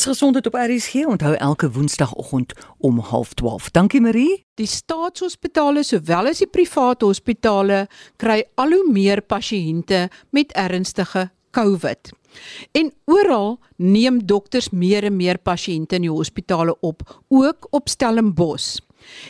Is 0.00 0.06
gesondheid 0.06 0.46
op 0.46 0.54
RSG 0.54 0.94
onthou 1.04 1.34
elke 1.34 1.70
woensdagoggend 1.70 2.52
om 2.78 3.02
12:30. 3.04 3.70
Dankie 3.70 4.00
Marie. 4.00 4.46
Die 4.54 4.66
staatshospitale 4.66 5.82
sowel 5.82 6.26
as 6.26 6.38
die 6.40 6.46
private 6.46 7.04
hospitale 7.04 7.82
kry 8.16 8.44
al 8.54 8.72
hoe 8.72 8.92
meer 8.92 9.20
pasiënte 9.20 10.08
met 10.30 10.52
ernstige 10.52 11.28
COVID. 11.50 12.12
En 12.72 12.92
oral 13.04 13.58
neem 13.76 14.26
dokters 14.26 14.70
meer 14.70 15.04
en 15.04 15.16
meer 15.16 15.38
pasiënte 15.38 15.94
in 15.94 16.08
die 16.08 16.16
hospitale 16.16 16.76
op, 16.80 17.20
ook 17.28 17.66
op 17.70 17.88
Stellenbosch. 17.88 18.78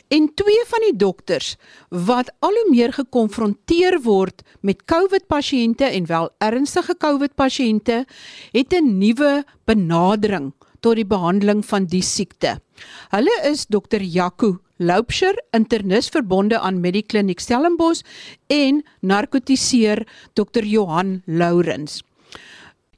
En 0.09 0.31
twee 0.35 0.65
van 0.67 0.87
die 0.87 0.97
dokters 0.97 1.57
wat 1.89 2.31
al 2.39 2.51
hoe 2.51 2.71
meer 2.71 2.93
gekonfronteer 2.93 4.01
word 4.03 4.43
met 4.61 4.85
COVID-pasiënte 4.85 5.85
en 5.85 6.07
wel 6.07 6.31
ernstige 6.39 6.95
COVID-pasiënte, 6.97 8.05
het 8.53 8.73
'n 8.73 8.99
nuwe 8.99 9.45
benadering 9.65 10.53
tot 10.81 10.97
die 10.97 11.07
behandeling 11.07 11.63
van 11.67 11.87
die 11.87 12.03
siekte. 12.03 12.59
Hulle 13.13 13.37
is 13.49 13.67
dokter 13.67 14.03
Jaco 14.03 14.59
Loupsher, 14.81 15.37
internis 15.53 16.09
verbonde 16.09 16.59
aan 16.59 16.81
Mediclinic 16.81 17.41
Stellenbosch 17.41 18.01
en 18.49 18.81
narkotiseer 19.01 20.07
dokter 20.35 20.65
Johan 20.65 21.23
Lourens. 21.27 22.01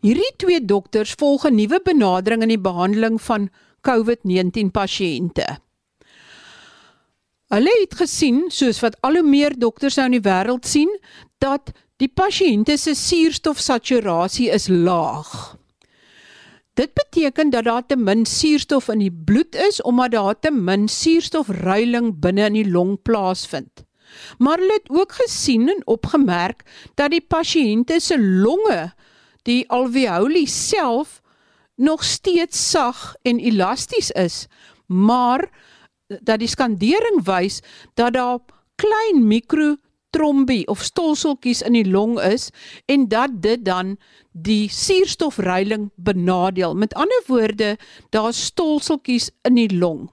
Hierdie 0.03 0.31
twee 0.39 0.61
dokters 0.65 1.15
volg 1.19 1.45
'n 1.47 1.55
nuwe 1.55 1.81
benadering 1.83 2.43
in 2.43 2.49
die 2.49 2.59
behandeling 2.59 3.21
van 3.23 3.51
COVID-19 3.83 4.71
pasiënte. 4.71 5.59
Hulle 7.53 7.73
het 7.81 7.95
gesien, 7.95 8.45
soos 8.49 8.81
wat 8.81 8.97
al 9.01 9.19
hoe 9.21 9.27
meer 9.29 9.59
dokters 9.59 9.97
nou 9.97 10.07
in 10.07 10.17
die 10.17 10.29
wêreld 10.29 10.65
sien, 10.65 10.91
dat 11.39 11.73
die 11.97 12.09
pasiënte 12.09 12.79
se 12.79 12.95
suurstofsaturasie 12.95 14.49
is 14.51 14.69
laag. 14.69 15.57
Dit 16.75 16.95
beteken 16.95 17.51
dat 17.51 17.65
daar 17.65 17.87
te 17.87 17.97
min 17.97 18.27
suurstof 18.27 18.89
in 18.89 19.03
die 19.05 19.13
bloed 19.13 19.55
is 19.55 19.83
omdat 19.83 20.11
daar 20.11 20.39
te 20.41 20.51
min 20.51 20.89
suurstofruiling 20.89 22.15
binne 22.21 22.47
in 22.49 22.57
die 22.57 22.71
long 22.71 22.97
plaasvind. 23.03 23.85
Maar 24.39 24.59
hulle 24.59 24.79
het 24.81 24.89
ook 24.91 25.13
gesien 25.13 25.69
en 25.69 25.87
opgemerk 25.87 26.65
dat 26.95 27.13
die 27.13 27.21
pasiënte 27.21 28.01
se 28.01 28.17
longe 28.21 28.93
die 29.43 29.69
alveoli 29.71 30.47
self 30.47 31.21
nog 31.77 32.05
steeds 32.05 32.71
sag 32.71 33.15
en 33.23 33.39
elasties 33.39 34.11
is, 34.11 34.47
maar 34.87 35.49
dat 36.07 36.39
die 36.39 36.49
skandering 36.49 37.25
wys 37.25 37.61
dat 37.95 38.13
daar 38.13 38.39
klein 38.77 39.27
mikrotrombie 39.27 40.67
of 40.69 40.83
stolseltjies 40.83 41.63
in 41.63 41.77
die 41.77 41.89
long 41.89 42.21
is 42.21 42.51
en 42.87 43.09
dat 43.09 43.41
dit 43.43 43.65
dan 43.65 43.97
die 44.33 44.69
suurstofreiling 44.69 45.91
benadeel. 45.97 46.75
Met 46.75 46.95
ander 46.95 47.23
woorde, 47.27 47.77
daar's 48.11 48.45
stolseltjies 48.45 49.31
in 49.43 49.55
die 49.55 49.71
long. 49.77 50.11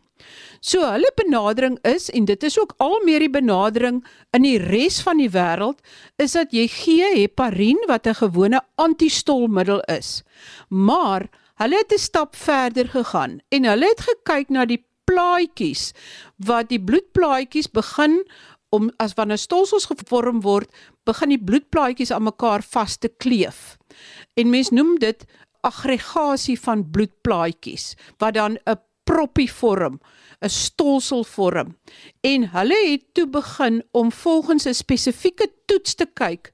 So 0.60 0.84
hulle 0.84 1.08
benadering 1.16 1.78
is 1.88 2.10
en 2.12 2.26
dit 2.28 2.44
is 2.44 2.58
ook 2.60 2.74
al 2.84 2.98
meer 3.08 3.24
die 3.24 3.32
benadering 3.32 4.02
in 4.36 4.44
die 4.44 4.58
res 4.60 5.00
van 5.06 5.22
die 5.22 5.32
wêreld 5.32 5.80
is 6.20 6.36
dat 6.36 6.52
jy 6.52 6.68
gee 6.68 7.08
heparin 7.16 7.80
wat 7.88 8.08
'n 8.08 8.20
gewone 8.20 8.60
antistolmiddel 8.76 9.80
is. 9.88 10.24
Maar 10.68 11.30
hulle 11.64 11.78
het 11.78 11.94
'n 11.94 11.98
stap 11.98 12.36
verder 12.36 12.88
gegaan 12.88 13.40
en 13.50 13.64
hulle 13.64 13.88
het 13.88 14.02
gekyk 14.02 14.50
na 14.50 14.66
die 14.66 14.84
plaatjies 15.06 15.94
wat 16.38 16.70
die 16.70 16.84
bloedplaatjies 16.84 17.72
begin 17.72 18.24
om 18.70 18.92
as 18.98 19.14
wanneer 19.18 19.38
stolsels 19.38 19.86
gevorm 19.90 20.42
word, 20.42 20.70
begin 21.06 21.30
die 21.30 21.44
bloedplaatjies 21.44 22.12
aan 22.12 22.24
mekaar 22.24 22.62
vas 22.62 22.98
te 22.98 23.10
kleef. 23.10 23.78
En 24.36 24.50
mens 24.50 24.70
noem 24.70 24.98
dit 25.00 25.26
aggregasie 25.62 26.60
van 26.60 26.86
bloedplaatjies 26.92 27.96
wat 28.18 28.34
dan 28.34 28.58
'n 28.66 28.80
proppie 29.04 29.52
vorm. 29.52 30.00
'n 30.42 30.50
stolselvorm 30.50 31.76
en 32.22 32.50
hulle 32.54 32.78
het 32.88 33.04
toe 33.14 33.28
begin 33.28 33.84
om 33.92 34.12
volgens 34.12 34.66
'n 34.66 34.74
spesifieke 34.74 35.48
toets 35.66 35.96
te 35.96 36.06
kyk 36.06 36.52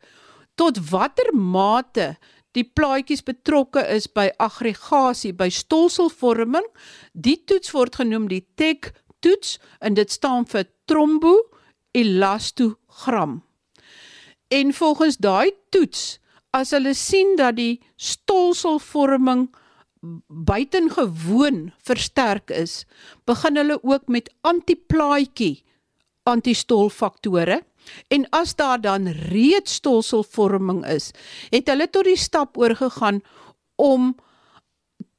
tot 0.56 0.90
watter 0.90 1.36
mate 1.36 2.18
die 2.52 2.64
plaatjies 2.64 3.24
betrokke 3.24 3.84
is 3.98 4.08
by 4.08 4.30
aggregasie 4.38 5.34
by 5.34 5.50
stolselvorming 5.50 6.66
die 7.14 7.38
toets 7.46 7.72
word 7.72 7.96
genoem 7.96 8.28
die 8.28 8.46
TEC 8.56 8.92
toets 9.20 9.60
en 9.80 9.94
dit 9.94 10.12
staan 10.12 10.46
vir 10.46 10.66
trombo 10.86 11.38
elastogram. 11.96 13.40
En 14.48 14.74
volgens 14.74 15.18
daai 15.18 15.52
toets 15.70 16.20
as 16.56 16.72
hulle 16.76 16.94
sien 16.96 17.36
dat 17.40 17.58
die 17.58 17.82
stolselvorming 17.96 19.48
buitengewoon 20.28 21.72
versterk 21.84 22.52
is, 22.54 22.84
begin 23.26 23.58
hulle 23.60 23.80
ook 23.84 24.08
met 24.08 24.30
antiplaatjie 24.42 25.64
antistolfaktore. 26.24 27.62
En 28.08 28.26
as 28.34 28.56
daar 28.56 28.82
dan 28.82 29.08
reeds 29.08 29.74
stolselvorming 29.82 30.86
is, 30.90 31.12
het 31.50 31.68
hulle 31.70 31.90
tot 31.90 32.08
die 32.08 32.18
stap 32.18 32.58
oorgegaan 32.58 33.22
om 33.76 34.16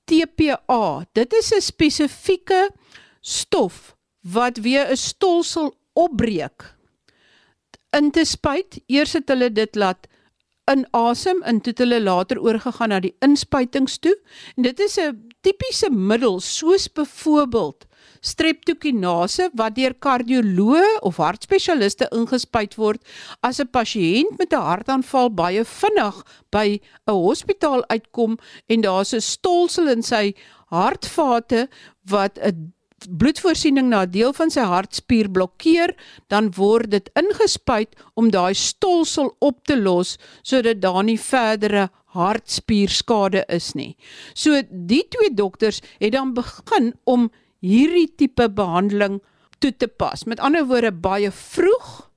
TPA, 0.06 1.06
dit 1.12 1.32
is 1.32 1.52
'n 1.54 1.60
spesifieke 1.60 2.70
stof 3.20 3.96
wat 4.20 4.56
weer 4.56 4.90
'n 4.90 4.96
stolsel 4.96 5.74
opbreek. 5.96 6.68
In 7.96 8.12
te 8.12 8.24
spyt, 8.28 8.80
eers 8.92 9.16
het 9.16 9.32
hulle 9.32 9.48
dit 9.52 9.78
laat 9.78 10.08
inasem 10.70 11.42
en 11.46 11.60
toe 11.60 11.72
het 11.72 11.82
hulle 11.84 12.00
later 12.02 12.40
oorgegaan 12.42 12.92
na 12.92 13.00
die 13.00 13.14
inspuitings 13.24 13.98
toe. 14.02 14.16
En 14.56 14.66
dit 14.66 14.80
is 14.80 14.98
'n 14.98 15.32
tipiese 15.40 15.90
middel 15.90 16.40
soos 16.40 16.88
byvoorbeeld 16.92 17.86
streptokinase 18.20 19.50
wat 19.54 19.76
deur 19.76 19.94
kardioloë 19.94 21.00
of 21.06 21.20
hartspesialiste 21.22 22.08
ingespuit 22.16 22.74
word 22.80 23.02
as 23.40 23.60
'n 23.60 23.70
pasiënt 23.70 24.38
met 24.38 24.52
'n 24.52 24.66
hartaanval 24.70 25.30
baie 25.30 25.64
vinnig 25.64 26.16
by 26.50 26.80
'n 27.06 27.12
hospitaal 27.12 27.84
uitkom 27.88 28.38
en 28.66 28.80
daar's 28.80 29.14
'n 29.14 29.20
stolsel 29.20 29.88
in 29.88 30.02
sy 30.02 30.34
hartvate 30.66 31.68
wat 32.10 32.38
'n 32.38 32.72
bloedvoorsiening 33.04 33.88
na 33.88 34.02
'n 34.02 34.10
deel 34.10 34.32
van 34.32 34.50
sy 34.50 34.60
hartspier 34.60 35.28
blokkeer, 35.28 35.94
dan 36.28 36.50
word 36.56 36.90
dit 36.90 37.10
ingespuit 37.14 37.96
om 38.14 38.30
daai 38.30 38.54
stolsel 38.54 39.36
op 39.38 39.64
te 39.64 39.76
los 39.76 40.18
sodat 40.42 40.80
daar 40.80 41.04
nie 41.04 41.20
verdere 41.20 41.90
hartspierskade 42.16 43.44
is 43.48 43.74
nie. 43.74 43.96
So 44.34 44.62
die 44.70 45.04
twee 45.08 45.34
dokters 45.34 45.82
het 45.98 46.12
dan 46.12 46.34
begin 46.34 46.94
om 47.04 47.30
hierdie 47.60 48.08
tipe 48.16 48.48
behandeling 48.48 49.20
toe 49.58 49.72
te 49.76 49.88
pas. 49.88 50.24
Met 50.24 50.40
ander 50.40 50.66
woorde 50.66 50.92
baie 50.92 51.30
vroeg 51.30 52.10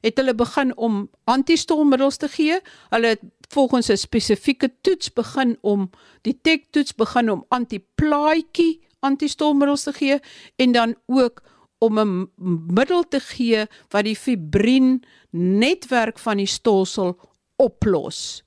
het 0.00 0.16
hulle 0.16 0.34
begin 0.34 0.76
om 0.76 1.10
antistolmiddels 1.24 2.16
te 2.16 2.28
gee. 2.28 2.60
Hulle 2.90 3.06
het 3.06 3.20
volgens 3.50 3.90
'n 3.90 3.96
spesifieke 3.96 4.70
toets 4.80 5.12
begin 5.12 5.58
om 5.60 5.90
die 6.22 6.38
TEC 6.42 6.70
toets 6.70 6.94
begin 6.94 7.30
om 7.30 7.44
antiplaatjie 7.48 8.80
antistolmiddels 9.06 9.86
te 9.86 9.92
gee 9.96 10.18
en 10.56 10.72
dan 10.72 10.94
ook 11.06 11.42
om 11.78 11.98
'n 11.98 12.30
middel 12.74 13.08
te 13.08 13.20
gee 13.20 13.66
wat 13.88 14.04
die 14.04 14.16
fibrin 14.16 15.02
netwerk 15.30 16.18
van 16.18 16.36
die 16.36 16.46
stolsel 16.46 17.18
oplos. 17.56 18.42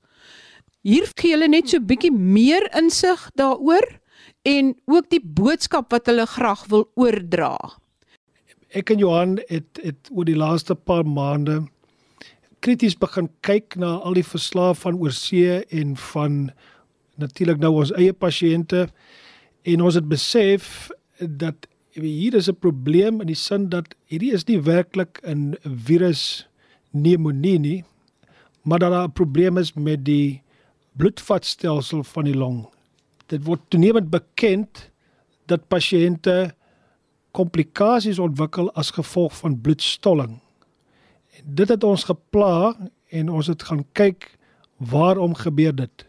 Hier 0.80 1.10
gee 1.14 1.30
hulle 1.30 1.48
net 1.48 1.68
so 1.68 1.80
bietjie 1.80 2.12
meer 2.12 2.68
insig 2.76 3.30
daaroor 3.34 4.00
en 4.42 4.74
ook 4.84 5.10
die 5.10 5.22
boodskap 5.24 5.90
wat 5.90 6.06
hulle 6.06 6.26
graag 6.26 6.66
wil 6.66 6.90
oordra. 6.94 7.58
Ek 8.68 8.90
en 8.90 8.98
Johan 8.98 9.38
het 9.46 9.80
het 9.82 10.10
oor 10.10 10.24
die 10.24 10.36
laaste 10.36 10.74
paar 10.74 11.06
maande 11.06 11.62
krities 12.64 12.94
begin 12.96 13.28
kyk 13.44 13.76
na 13.76 13.98
al 14.00 14.16
die 14.16 14.24
verslae 14.24 14.74
van 14.80 14.96
oorsee 14.96 15.60
en 15.68 15.96
van 16.12 16.38
natuurlik 17.20 17.60
nou 17.60 17.74
ons 17.82 17.92
eie 17.98 18.14
pasiënte 18.16 18.86
En 19.64 19.80
ons 19.80 19.96
het 19.96 20.08
besef 20.08 20.90
dat 21.18 21.68
hier 21.94 22.34
is 22.34 22.48
'n 22.50 22.58
probleem 22.58 23.20
in 23.20 23.26
die 23.26 23.38
sin 23.38 23.68
dat 23.68 23.94
hierdie 24.04 24.32
is 24.32 24.44
nie 24.44 24.60
werklik 24.60 25.20
'n 25.24 25.56
virus 25.62 26.48
pneumonie 26.92 27.58
nie, 27.58 27.84
maar 28.62 28.78
dat 28.78 28.90
daar 28.90 29.08
'n 29.08 29.12
probleem 29.12 29.58
is 29.58 29.72
met 29.72 30.04
die 30.04 30.42
bloedvatstelsel 30.92 32.04
van 32.04 32.24
die 32.24 32.36
long. 32.36 32.66
Dit 33.26 33.44
word 33.44 33.60
toenemend 33.68 34.10
bekend 34.10 34.90
dat 35.46 35.68
pasiënte 35.68 36.54
komplikasies 37.30 38.18
ontwikkel 38.18 38.72
as 38.72 38.90
gevolg 38.90 39.36
van 39.36 39.60
bloedstolling. 39.60 40.40
En 41.36 41.54
dit 41.54 41.68
het 41.68 41.84
ons 41.84 42.04
gepla 42.04 42.76
en 43.08 43.28
ons 43.28 43.46
het 43.46 43.62
gaan 43.62 43.84
kyk 43.92 44.38
waarom 44.76 45.34
gebeur 45.34 45.74
dit. 45.74 46.06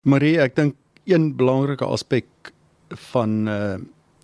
Marie, 0.00 0.38
ek 0.40 0.56
dink 0.56 0.74
een 1.04 1.36
belangrike 1.36 1.84
aspek 1.84 2.26
van 2.88 3.48
uh 3.48 3.76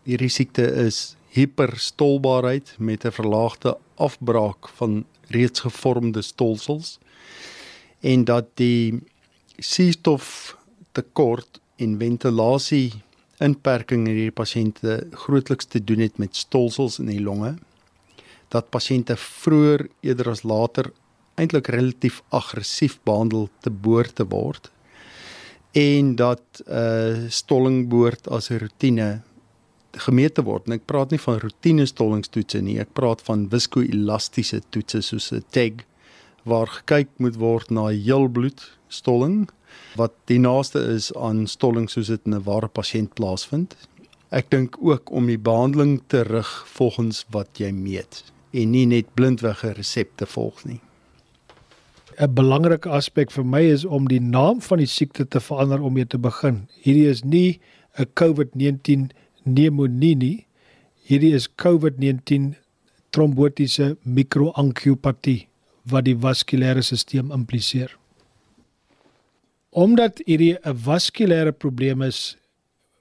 hierdie 0.03 0.33
siekte 0.35 0.65
is 0.83 1.17
hiperstolbaarheid 1.31 2.75
met 2.79 3.05
'n 3.07 3.15
verlaagde 3.15 3.77
afbraak 3.95 4.69
van 4.69 5.05
reeds 5.31 5.61
gevormde 5.61 6.23
stolsels 6.23 6.99
en 8.01 8.25
dat 8.25 8.47
die 8.55 9.01
suurstof 9.59 10.57
tekort 10.93 11.61
en 11.77 11.99
ventilasie 11.99 12.93
inperking 13.39 14.09
in 14.09 14.15
hierdie 14.15 14.39
pasiënte 14.43 14.97
grootliks 15.25 15.71
te 15.71 15.85
doen 15.85 16.03
het 16.03 16.19
met 16.19 16.37
stolsels 16.37 16.99
in 16.99 17.07
die 17.07 17.23
longe. 17.23 17.55
Dat 18.49 18.71
pasiënte 18.71 19.17
vroeër 19.17 19.89
eerder 20.01 20.29
as 20.35 20.43
later 20.43 20.93
eintlik 21.35 21.71
relatief 21.73 22.23
aggressief 22.29 22.99
behandel 23.05 23.49
te 23.61 23.71
boord 23.71 24.15
te 24.15 24.27
word 24.29 24.72
en 25.73 26.17
dat 26.17 26.63
uh, 26.69 27.29
stolling 27.29 27.89
behoort 27.89 28.29
as 28.29 28.51
'n 28.51 28.59
rotine 28.59 29.23
gemeet 29.93 30.35
te 30.35 30.43
word. 30.43 30.67
En 30.67 30.73
ek 30.73 30.87
praat 30.87 31.11
nie 31.11 31.21
van 31.21 31.39
rotine 31.39 31.87
stollingstoetse 31.87 32.61
nie, 32.61 32.79
ek 32.81 32.93
praat 32.93 33.23
van 33.23 33.49
viskoelastiese 33.49 34.63
toetse 34.71 35.01
soos 35.01 35.33
'n 35.33 35.45
TEG 35.51 35.85
waar 36.45 36.67
gekyk 36.67 37.09
moet 37.17 37.37
word 37.37 37.71
na 37.71 37.89
heelbloed 37.89 38.79
stolling 38.89 39.49
wat 39.97 40.13
die 40.25 40.39
naaste 40.39 40.81
is 40.95 41.13
aan 41.15 41.47
stolling 41.47 41.89
soos 41.91 42.07
dit 42.07 42.21
in 42.27 42.35
'n 42.35 42.45
ware 42.45 42.69
pasiënt 42.69 43.15
plaasvind. 43.15 43.77
Ek 44.31 44.51
dink 44.51 44.77
ook 44.81 45.11
om 45.11 45.27
die 45.27 45.39
behandeling 45.39 46.01
te 46.07 46.23
rig 46.23 46.65
volgens 46.67 47.25
wat 47.31 47.59
jy 47.59 47.71
meet 47.71 48.25
en 48.53 48.71
nie 48.71 48.87
net 48.87 49.15
blindweg 49.15 49.65
'n 49.65 49.75
resep 49.75 50.17
te 50.17 50.27
volg 50.27 50.65
nie. 50.65 50.81
'n 52.19 52.35
Belangrike 52.35 52.89
aspek 52.89 53.31
vir 53.31 53.45
my 53.45 53.61
is 53.61 53.85
om 53.85 54.09
die 54.09 54.21
naam 54.21 54.61
van 54.61 54.79
die 54.79 54.91
siekte 54.91 55.29
te 55.29 55.41
verander 55.41 55.83
om 55.83 55.93
mee 55.93 56.07
te 56.07 56.19
begin. 56.19 56.67
Hierdie 56.83 57.09
is 57.09 57.25
nie 57.25 57.61
'n 57.99 58.07
COVID-19 58.21 59.11
pneumonie 59.45 60.17
nie. 60.17 60.47
Hierdie 61.05 61.35
is 61.35 61.49
COVID-19 61.49 62.55
trombotiese 63.11 63.97
mikroangiopatie 64.03 65.49
wat 65.91 66.05
die 66.05 66.17
vaskulêre 66.17 66.83
stelsel 66.83 67.33
impliseer. 67.33 67.97
Omdat 69.71 70.23
hierdie 70.27 70.57
'n 70.65 70.77
vaskulêre 70.77 71.53
probleem 71.53 72.03
is, 72.03 72.37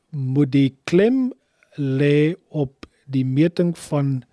moet 0.10 0.52
die 0.52 0.75
klem 0.84 1.34
lê 1.78 2.36
op 2.50 2.86
die 3.06 3.25
meting 3.25 3.78
van 3.78 4.24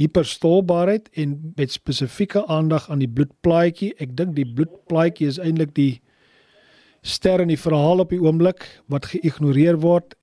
hiperstolbaarheid 0.00 1.10
en 1.20 1.34
met 1.56 1.70
spesifieke 1.70 2.46
aandag 2.46 2.88
aan 2.90 3.02
die 3.04 3.10
bloedplaatjie. 3.10 3.92
Ek 4.00 4.16
dink 4.16 4.34
die 4.38 4.48
bloedplaatjie 4.48 5.28
is 5.28 5.38
eintlik 5.38 5.74
die 5.76 6.00
ster 7.02 7.40
in 7.44 7.52
die 7.52 7.60
verhaal 7.60 8.00
op 8.04 8.12
die 8.12 8.20
oomblik 8.20 8.64
wat 8.92 9.10
geïgnoreer 9.12 9.80
word 9.84 10.16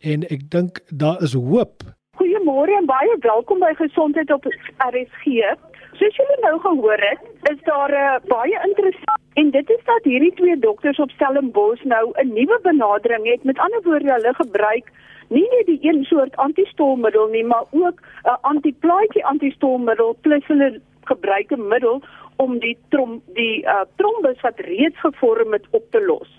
en 0.00 0.24
ek 0.32 0.46
dink 0.52 0.80
daar 0.88 1.20
is 1.24 1.36
hoop. 1.36 1.84
Goeiemôre 2.20 2.76
en 2.76 2.88
baie 2.88 3.16
welkom 3.24 3.60
by 3.60 3.72
Gesondheid 3.78 4.32
op 4.32 4.48
RSG. 4.88 5.52
Soos 6.00 6.16
julle 6.16 6.36
nou 6.44 6.56
gehoor 6.64 7.00
het, 7.04 7.22
is 7.52 7.60
daar 7.68 7.92
'n 7.92 8.00
uh, 8.00 8.14
eh, 8.16 8.28
baie 8.28 8.56
interessant 8.68 9.20
en 9.40 9.50
dit 9.50 9.70
is 9.70 9.84
dat 9.84 10.04
hierdie 10.04 10.34
twee 10.34 10.58
dokters 10.58 10.98
op 10.98 11.10
Stellenbosch 11.10 11.84
nou 11.84 12.12
'n 12.16 12.32
nuwe 12.32 12.58
benadering 12.62 13.26
het. 13.26 13.44
Met 13.44 13.58
ander 13.58 13.82
woorde, 13.82 14.12
hulle 14.12 14.34
gebruik 14.34 14.86
nie 15.30 15.46
net 15.54 15.66
die 15.66 15.78
een 15.82 16.04
soort 16.04 16.36
antistolmiddel 16.36 17.28
nie, 17.34 17.44
maar 17.44 17.64
ook 17.70 17.98
'n 18.00 18.28
uh, 18.28 18.36
antiplaatjie 18.40 19.24
antistolmiddel 19.24 20.16
plus 20.20 20.46
hulle 20.46 20.80
gebruik 21.04 21.50
'n 21.50 21.68
middel 21.68 22.02
om 22.36 22.58
die 22.58 22.76
trom 22.88 23.22
die 23.34 23.62
uh, 23.62 23.80
trombus 23.96 24.40
wat 24.40 24.58
reeds 24.58 25.00
gevorm 25.00 25.52
het 25.52 25.66
op 25.70 25.84
te 25.90 26.04
los. 26.04 26.30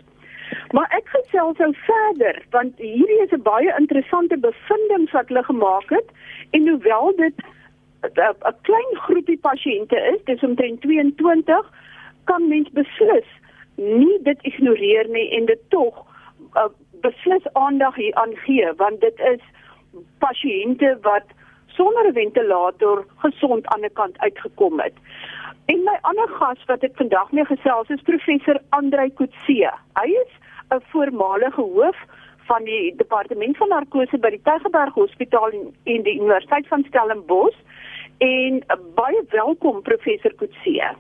Maar 0.72 0.90
ek 0.98 1.08
gesels 1.16 1.58
nou 1.58 1.74
verder 1.86 2.44
want 2.50 2.78
hierdie 2.78 3.22
is 3.26 3.32
'n 3.32 3.42
baie 3.42 3.76
interessante 3.78 4.38
bevindings 4.38 5.12
wat 5.12 5.28
hulle 5.28 5.44
gemaak 5.44 5.90
het 5.90 6.10
en 6.52 6.68
hoewel 6.68 7.16
dit 7.16 7.38
'n 8.02 8.58
klein 8.62 8.94
groepie 9.06 9.38
pasiënte 9.38 9.98
is, 10.14 10.24
dis 10.24 10.44
omtrent 10.44 10.82
22, 10.82 11.72
kan 12.24 12.48
mens 12.48 12.70
beslis 12.70 13.30
nie 13.76 14.18
dit 14.24 14.38
ignoreer 14.42 15.08
nie 15.10 15.30
en 15.38 15.46
dit 15.46 15.60
tog 15.70 16.06
uh, 16.56 16.70
beslis 17.01 17.45
aandag 17.53 17.95
hier 17.95 18.15
aan 18.15 18.36
gee 18.45 18.74
want 18.77 19.01
dit 19.01 19.19
is 19.33 19.44
pasiënte 20.24 20.98
wat 21.07 21.27
sonder 21.77 22.07
'n 22.07 22.13
ventilator 22.13 23.06
gesond 23.24 23.68
aan 23.68 23.81
die 23.81 23.94
kant 24.00 24.19
uitgekom 24.19 24.80
het. 24.80 24.94
En 25.65 25.83
my 25.83 25.98
ander 26.01 26.27
gas 26.27 26.65
wat 26.65 26.83
ek 26.83 26.95
vandag 26.95 27.31
mee 27.31 27.45
gesels 27.45 27.89
is 27.89 28.01
professor 28.01 28.57
Andrei 28.69 29.09
Kutse. 29.13 29.71
Hy 30.00 30.09
is 30.24 30.31
'n 30.69 30.83
voormalige 30.92 31.62
hoof 31.62 31.98
van 32.48 32.63
die 32.63 32.95
departement 32.95 33.57
van 33.57 33.69
narkose 33.69 34.18
by 34.18 34.30
die 34.30 34.42
Tygerberg 34.44 34.94
Hospitaal 34.94 35.51
en 35.83 36.04
die 36.04 36.19
Universiteit 36.19 36.68
van 36.68 36.83
Stellenbosch 36.83 37.57
En 38.21 38.59
baie 38.94 39.21
welkom 39.33 39.81
professor 39.81 40.33
Kutse. 40.38 40.92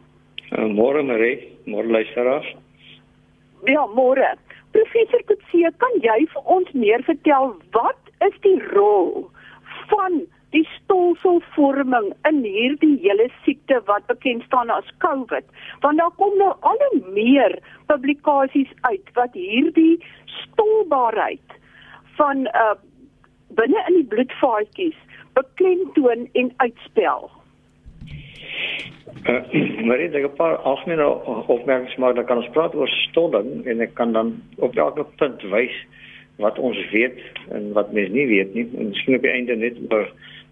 Uh, 0.49 0.65
môre 0.73 1.03
Marie, 1.05 1.51
môre 1.69 1.85
luisteraars. 1.85 2.47
Ja, 3.69 3.83
môre. 3.93 4.31
Professor 4.71 5.23
Kutse, 5.29 5.71
kan 5.83 5.97
jy 6.03 6.19
vir 6.33 6.51
ons 6.55 6.69
meer 6.73 7.03
vertel 7.07 7.55
wat 7.75 8.11
is 8.27 8.37
die 8.45 8.59
rol 8.71 9.27
van 9.91 10.21
die 10.55 10.63
stolselvorming 10.75 12.11
in 12.27 12.41
hierdie 12.43 12.97
hele 13.03 13.27
siekte 13.45 13.79
wat 13.87 14.07
bekend 14.11 14.43
staan 14.47 14.71
as 14.73 14.87
COVID? 15.03 15.47
Want 15.83 15.99
daar 16.03 16.15
kom 16.19 16.35
nou 16.39 16.51
al 16.59 16.79
hoe 16.87 17.01
meer 17.15 17.57
publikasies 17.91 18.71
uit 18.81 19.13
wat 19.19 19.35
hierdie 19.35 19.99
stolbaarheid 20.43 21.59
van 22.19 22.47
uh 22.53 22.73
binne 23.51 23.81
in 23.89 23.97
die 23.97 24.07
bloedvaatjies 24.07 24.99
beklemtoon 25.35 26.21
en 26.39 26.53
uitspel. 26.63 27.25
Uh, 29.29 29.41
maar 29.85 29.99
ek 29.99 30.13
het 30.13 30.31
'n 30.31 30.35
paar 30.35 30.55
algemene 30.55 31.07
opmerkings 31.47 31.95
maar 31.95 32.13
dan 32.13 32.25
kan 32.25 32.37
ons 32.37 32.53
praat 32.55 32.75
oor 32.75 32.89
stolling 32.89 33.65
en 33.65 33.81
ek 33.81 33.93
kan 33.93 34.13
dan 34.13 34.41
op 34.57 34.77
elke 34.77 35.05
punt 35.15 35.41
wys 35.41 35.75
wat 36.35 36.59
ons 36.59 36.89
weet 36.89 37.19
en 37.49 37.73
wat 37.73 37.93
mens 37.93 38.09
nie 38.09 38.27
weet 38.27 38.53
nie 38.53 38.67
en 38.77 38.87
miskien 38.89 39.15
op 39.15 39.21
die 39.21 39.31
einde 39.31 39.55
net 39.55 39.77
oor 39.89 40.07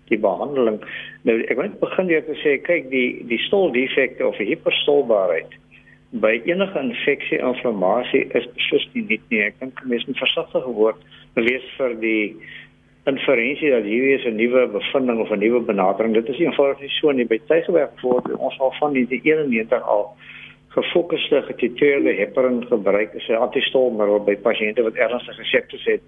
die 0.10 0.20
behandeling. 0.20 0.80
Nou 1.24 1.40
ek 1.42 1.58
wil 1.58 1.72
begin 1.82 2.08
deur 2.08 2.26
te 2.26 2.38
sê 2.44 2.58
kyk 2.62 2.90
die 2.94 3.24
die 3.30 3.42
stoldefekte 3.48 4.28
of 4.28 4.38
hiperstolbaarheid 4.38 5.58
by 6.24 6.40
enige 6.50 6.80
infeksie 6.80 7.38
en 7.38 7.54
inflammasie 7.54 8.26
is 8.34 8.48
beslis 8.56 8.88
nie 8.94 9.06
net 9.10 9.26
nie. 9.30 9.44
Ek 9.46 9.60
dink 9.62 9.84
mense 9.86 10.10
moet 10.10 10.24
versigtig 10.24 10.66
word 10.66 10.98
wees 11.36 11.66
vir 11.78 11.94
die 12.02 12.36
inferensie 13.12 13.72
dat 13.72 13.84
hierdie 13.84 14.18
is 14.18 14.26
'n 14.26 14.36
nuwe 14.36 14.68
bevinding 14.68 15.20
of 15.20 15.32
'n 15.32 15.40
nuwe 15.40 15.60
benadering. 15.60 16.14
Dit 16.14 16.30
is 16.30 16.40
eenvoudig 16.40 16.80
nie 16.80 16.90
so 16.90 17.12
nie. 17.12 17.26
By 17.26 17.40
tydsgewerk 17.48 18.00
word 18.02 18.32
ons 18.38 18.60
al 18.60 18.74
van 18.80 18.94
die 18.94 19.08
91 19.10 19.82
al 19.84 20.16
gefokusde 20.70 21.42
getiteerde 21.42 22.14
heparin 22.14 22.66
gebruik 22.68 23.16
as 23.16 23.28
'n 23.28 23.42
antistolmiddel 23.46 24.24
by 24.24 24.36
pasiënte 24.36 24.84
wat 24.84 24.96
ernstige 24.96 25.44
sepsis 25.44 25.86
het 25.86 26.02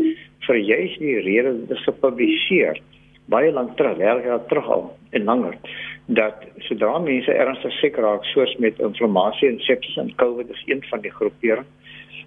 vir 0.47 0.57
juis 0.57 0.97
die 0.97 1.19
rede 1.19 1.51
dit 1.59 1.71
is 1.77 1.83
gepubliseer 1.83 2.77
baie 3.25 3.51
lank 3.51 3.77
terug, 3.77 3.97
jaar 3.97 4.45
terug 4.45 4.67
al 4.69 4.85
en 5.09 5.23
langer 5.23 5.57
dat 6.05 6.35
sodra 6.57 6.99
mense 6.99 7.33
ernstig 7.33 7.73
siek 7.79 7.97
raak 7.97 8.23
soos 8.33 8.55
met 8.57 8.79
inflammasie 8.79 9.49
en 9.49 9.59
sepsis 9.59 9.97
en 9.97 10.15
COVID 10.15 10.49
is 10.49 10.63
een 10.65 10.83
van 10.89 11.01
die 11.01 11.11
groepering 11.11 11.65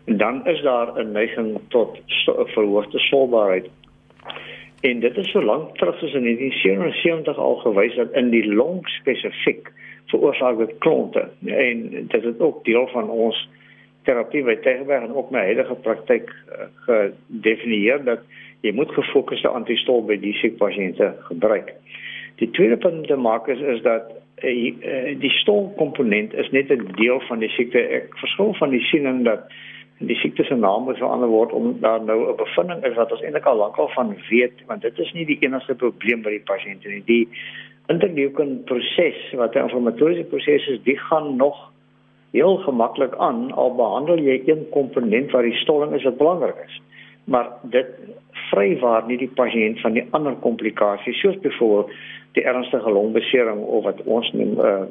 en 0.04 0.16
dan 0.16 0.46
is 0.46 0.62
daar 0.62 0.98
'n 0.98 1.12
neiging 1.12 1.58
tot 1.68 1.98
verhoogde 2.54 2.98
solbaarheid 2.98 3.70
En 4.84 5.00
dit 5.00 5.16
is 5.16 5.30
so 5.30 5.42
lank 5.42 5.76
terug 5.76 5.98
soos 5.98 6.12
in 6.12 6.22
1977 6.22 7.38
al 7.38 7.54
gewys 7.56 7.94
dat 7.94 8.12
in 8.12 8.28
die 8.30 8.54
long 8.54 8.82
spesifiek 8.98 9.70
veroorsaak 10.12 10.58
dit 10.58 10.74
klonte. 10.78 11.28
En 11.46 11.88
dit 11.90 12.24
is 12.24 12.38
ook 12.38 12.64
deel 12.64 12.86
van 12.92 13.08
ons 13.10 13.48
terapie 14.02 14.42
by 14.44 14.56
Tegenberg 14.60 15.06
en 15.06 15.14
ook 15.14 15.30
my 15.32 15.46
huidige 15.48 15.74
praktyk 15.86 16.28
uh, 16.28 16.66
gedefinieer 16.84 18.04
dat 18.04 18.20
jy 18.60 18.74
moet 18.76 18.92
gefokusde 18.92 19.48
antistol 19.48 20.04
by 20.04 20.18
die 20.20 20.34
siek 20.42 20.60
pasiënte 20.60 21.14
gebruik. 21.30 21.72
Die 22.42 22.50
tweede 22.52 22.76
punt 22.76 23.06
te 23.08 23.16
maak 23.16 23.48
is 23.48 23.64
is 23.76 23.80
dat 23.88 24.12
uh, 24.44 25.16
die 25.24 25.32
stolkomponent 25.40 26.36
is 26.44 26.50
net 26.52 26.68
'n 26.68 26.92
deel 27.00 27.24
van 27.30 27.40
die 27.40 27.52
siekte. 27.56 27.80
Ek 27.80 28.12
verskil 28.20 28.52
van 28.60 28.76
die 28.76 28.84
siening 28.92 29.24
dat 29.24 29.48
die 29.98 30.16
siekte 30.16 30.44
se 30.44 30.54
naam 30.54 30.84
moet 30.84 30.98
verander 30.98 31.28
word 31.28 31.52
om 31.52 31.76
daar 31.80 32.02
nou 32.02 32.30
'n 32.30 32.36
bevinding 32.36 32.84
is 32.84 32.96
wat 32.96 33.12
ons 33.12 33.22
eintlik 33.22 33.46
al 33.46 33.56
lankal 33.56 33.88
van 33.88 34.16
weet 34.28 34.64
want 34.66 34.82
dit 34.82 34.98
is 34.98 35.12
nie 35.12 35.26
die 35.26 35.38
enigste 35.40 35.74
probleem 35.74 36.22
by 36.22 36.30
die 36.30 36.46
pasiënte 36.50 36.88
nie. 36.88 37.02
Die 37.04 37.28
interleukin 37.86 38.64
proses 38.64 39.32
wat 39.32 39.54
'n 39.54 39.62
inflammatoriese 39.62 40.24
proses 40.24 40.68
is 40.68 40.82
die 40.82 40.98
gaan 40.98 41.36
nog 41.36 41.70
heel 42.30 42.56
gemaklik 42.56 43.14
aan 43.16 43.52
al 43.52 43.74
behandel 43.74 44.18
jy 44.18 44.42
een 44.46 44.68
komponent 44.70 45.30
waar 45.30 45.42
die 45.42 45.60
stolling 45.62 45.92
is 45.92 46.02
wat 46.02 46.18
belangrik 46.18 46.56
is. 46.66 46.80
Maar 47.24 47.48
dit 47.62 47.86
vrywaar 48.50 49.06
nie 49.06 49.18
die 49.18 49.30
pasiënt 49.34 49.80
van 49.80 49.92
die 49.92 50.06
ander 50.10 50.34
komplikasies 50.34 51.20
soos 51.20 51.38
byvoorbeeld 51.38 51.90
die 52.32 52.44
ernstige 52.44 52.90
longbesering 52.90 53.60
of 53.60 53.84
wat 53.84 54.02
ons 54.02 54.32
noem 54.32 54.52
'n 54.58 54.88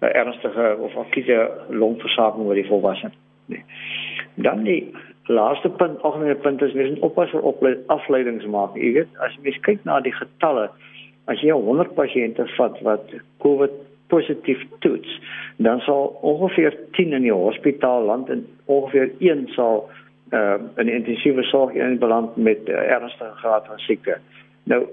uh, 0.00 0.14
ernstige 0.14 0.76
of 0.80 0.96
akute 0.96 1.50
longversaking 1.68 2.48
by 2.48 2.54
die 2.54 2.66
volwasse 2.66 3.10
nie 3.46 3.64
Dan 4.44 4.64
die 4.64 4.94
laaste 5.30 5.70
punt, 5.70 6.00
algemene 6.02 6.34
punt 6.34 6.62
is 6.62 6.72
mens 6.72 6.94
moet 6.94 7.06
oppas 7.10 7.30
vir 7.34 7.76
afleidings 7.86 8.46
maak. 8.46 8.76
Jy 8.78 8.92
weet, 8.98 9.12
as 9.24 9.36
jy 9.44 9.54
kyk 9.66 9.84
na 9.88 10.00
die 10.04 10.14
getalle, 10.14 10.68
as 11.30 11.42
jy 11.44 11.54
100 11.54 11.94
pasiënte 11.94 12.46
vat 12.56 12.80
wat 12.86 13.14
COVID 13.44 13.76
positief 14.10 14.62
toets, 14.82 15.10
dan 15.62 15.82
sal 15.86 16.16
ongeveer 16.26 16.74
10 16.98 17.14
in 17.20 17.28
die 17.28 17.34
hospitaal 17.34 18.08
land 18.08 18.30
en 18.32 18.46
ongeveer 18.66 19.12
1 19.20 19.48
sal 19.56 19.86
uh 20.34 20.58
in 20.78 20.88
intensiewe 20.88 21.42
sorg 21.42 21.74
in 21.74 21.98
beland 21.98 22.36
met 22.36 22.68
uh, 22.68 22.74
ernstige 22.94 23.34
graad 23.42 23.66
van 23.66 23.78
siekte. 23.78 24.18
Nou 24.70 24.84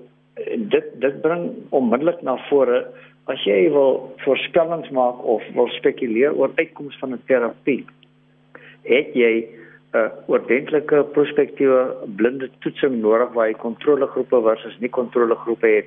dit 0.73 0.87
dit 1.01 1.21
bring 1.21 1.49
onmiddellik 1.69 2.21
na 2.21 2.37
vore 2.49 2.85
as 3.31 3.43
jy 3.45 3.67
wil 3.73 3.99
voorspellings 4.23 4.89
maak 4.95 5.21
of 5.23 5.43
wil 5.53 5.69
spekuleer 5.77 6.33
oor 6.33 6.53
uitkomste 6.55 6.99
van 6.99 7.13
'n 7.13 7.21
terapie. 7.25 7.85
Het 8.87 9.13
jy 9.13 9.33
'n 9.93 9.97
uh, 9.97 10.09
oordentlike 10.27 11.03
prospektiewe 11.15 11.95
blinde 12.15 12.49
toetsing 12.59 12.99
nodig 13.01 13.33
waar 13.33 13.47
jy 13.47 13.57
kontrolegroepe 13.61 14.41
versus 14.41 14.75
nie 14.79 14.89
kontrolegroepe 14.89 15.67
het. 15.67 15.85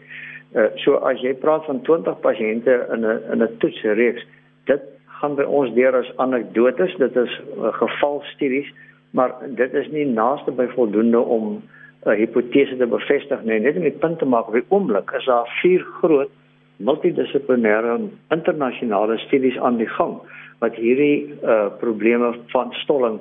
Uh, 0.55 0.71
so 0.83 0.97
as 1.07 1.21
jy 1.21 1.35
praat 1.35 1.65
van 1.69 1.83
20 1.85 2.21
pasiënte 2.25 2.79
in 2.95 3.05
'n 3.05 3.19
in 3.33 3.43
'n 3.43 3.57
toetsreeks, 3.59 4.25
dit 4.65 4.83
gaan 5.21 5.35
by 5.37 5.43
ons 5.43 5.75
deur 5.75 5.97
as 5.97 6.17
anekdotes, 6.17 6.97
dit 6.97 7.17
is 7.17 7.41
uh, 7.41 7.73
gevalstudies, 7.73 8.73
maar 9.11 9.35
dit 9.47 9.75
is 9.75 9.89
nie 9.89 10.07
naaste 10.07 10.51
by 10.51 10.67
voldoende 10.67 11.21
om 11.21 11.63
'n 12.07 12.17
hipotese 12.17 12.77
te 12.77 12.87
bevestig 12.87 13.43
nie. 13.43 13.61
Net 13.61 13.77
om 13.77 13.83
die 13.83 14.01
punt 14.01 14.19
te 14.19 14.25
maak, 14.25 14.49
op 14.49 14.55
die 14.55 14.69
oomblik 14.69 15.13
is 15.13 15.25
daar 15.25 15.59
vier 15.63 15.85
groot 16.01 16.31
multidissiplinêre 16.77 18.01
internasionale 18.31 19.19
studies 19.19 19.59
aan 19.59 19.77
die 19.77 19.89
gang 19.99 20.21
wat 20.61 20.77
hierdie 20.77 21.35
uh, 21.43 21.69
probleme 21.81 22.35
van 22.53 22.73
stolling 22.83 23.21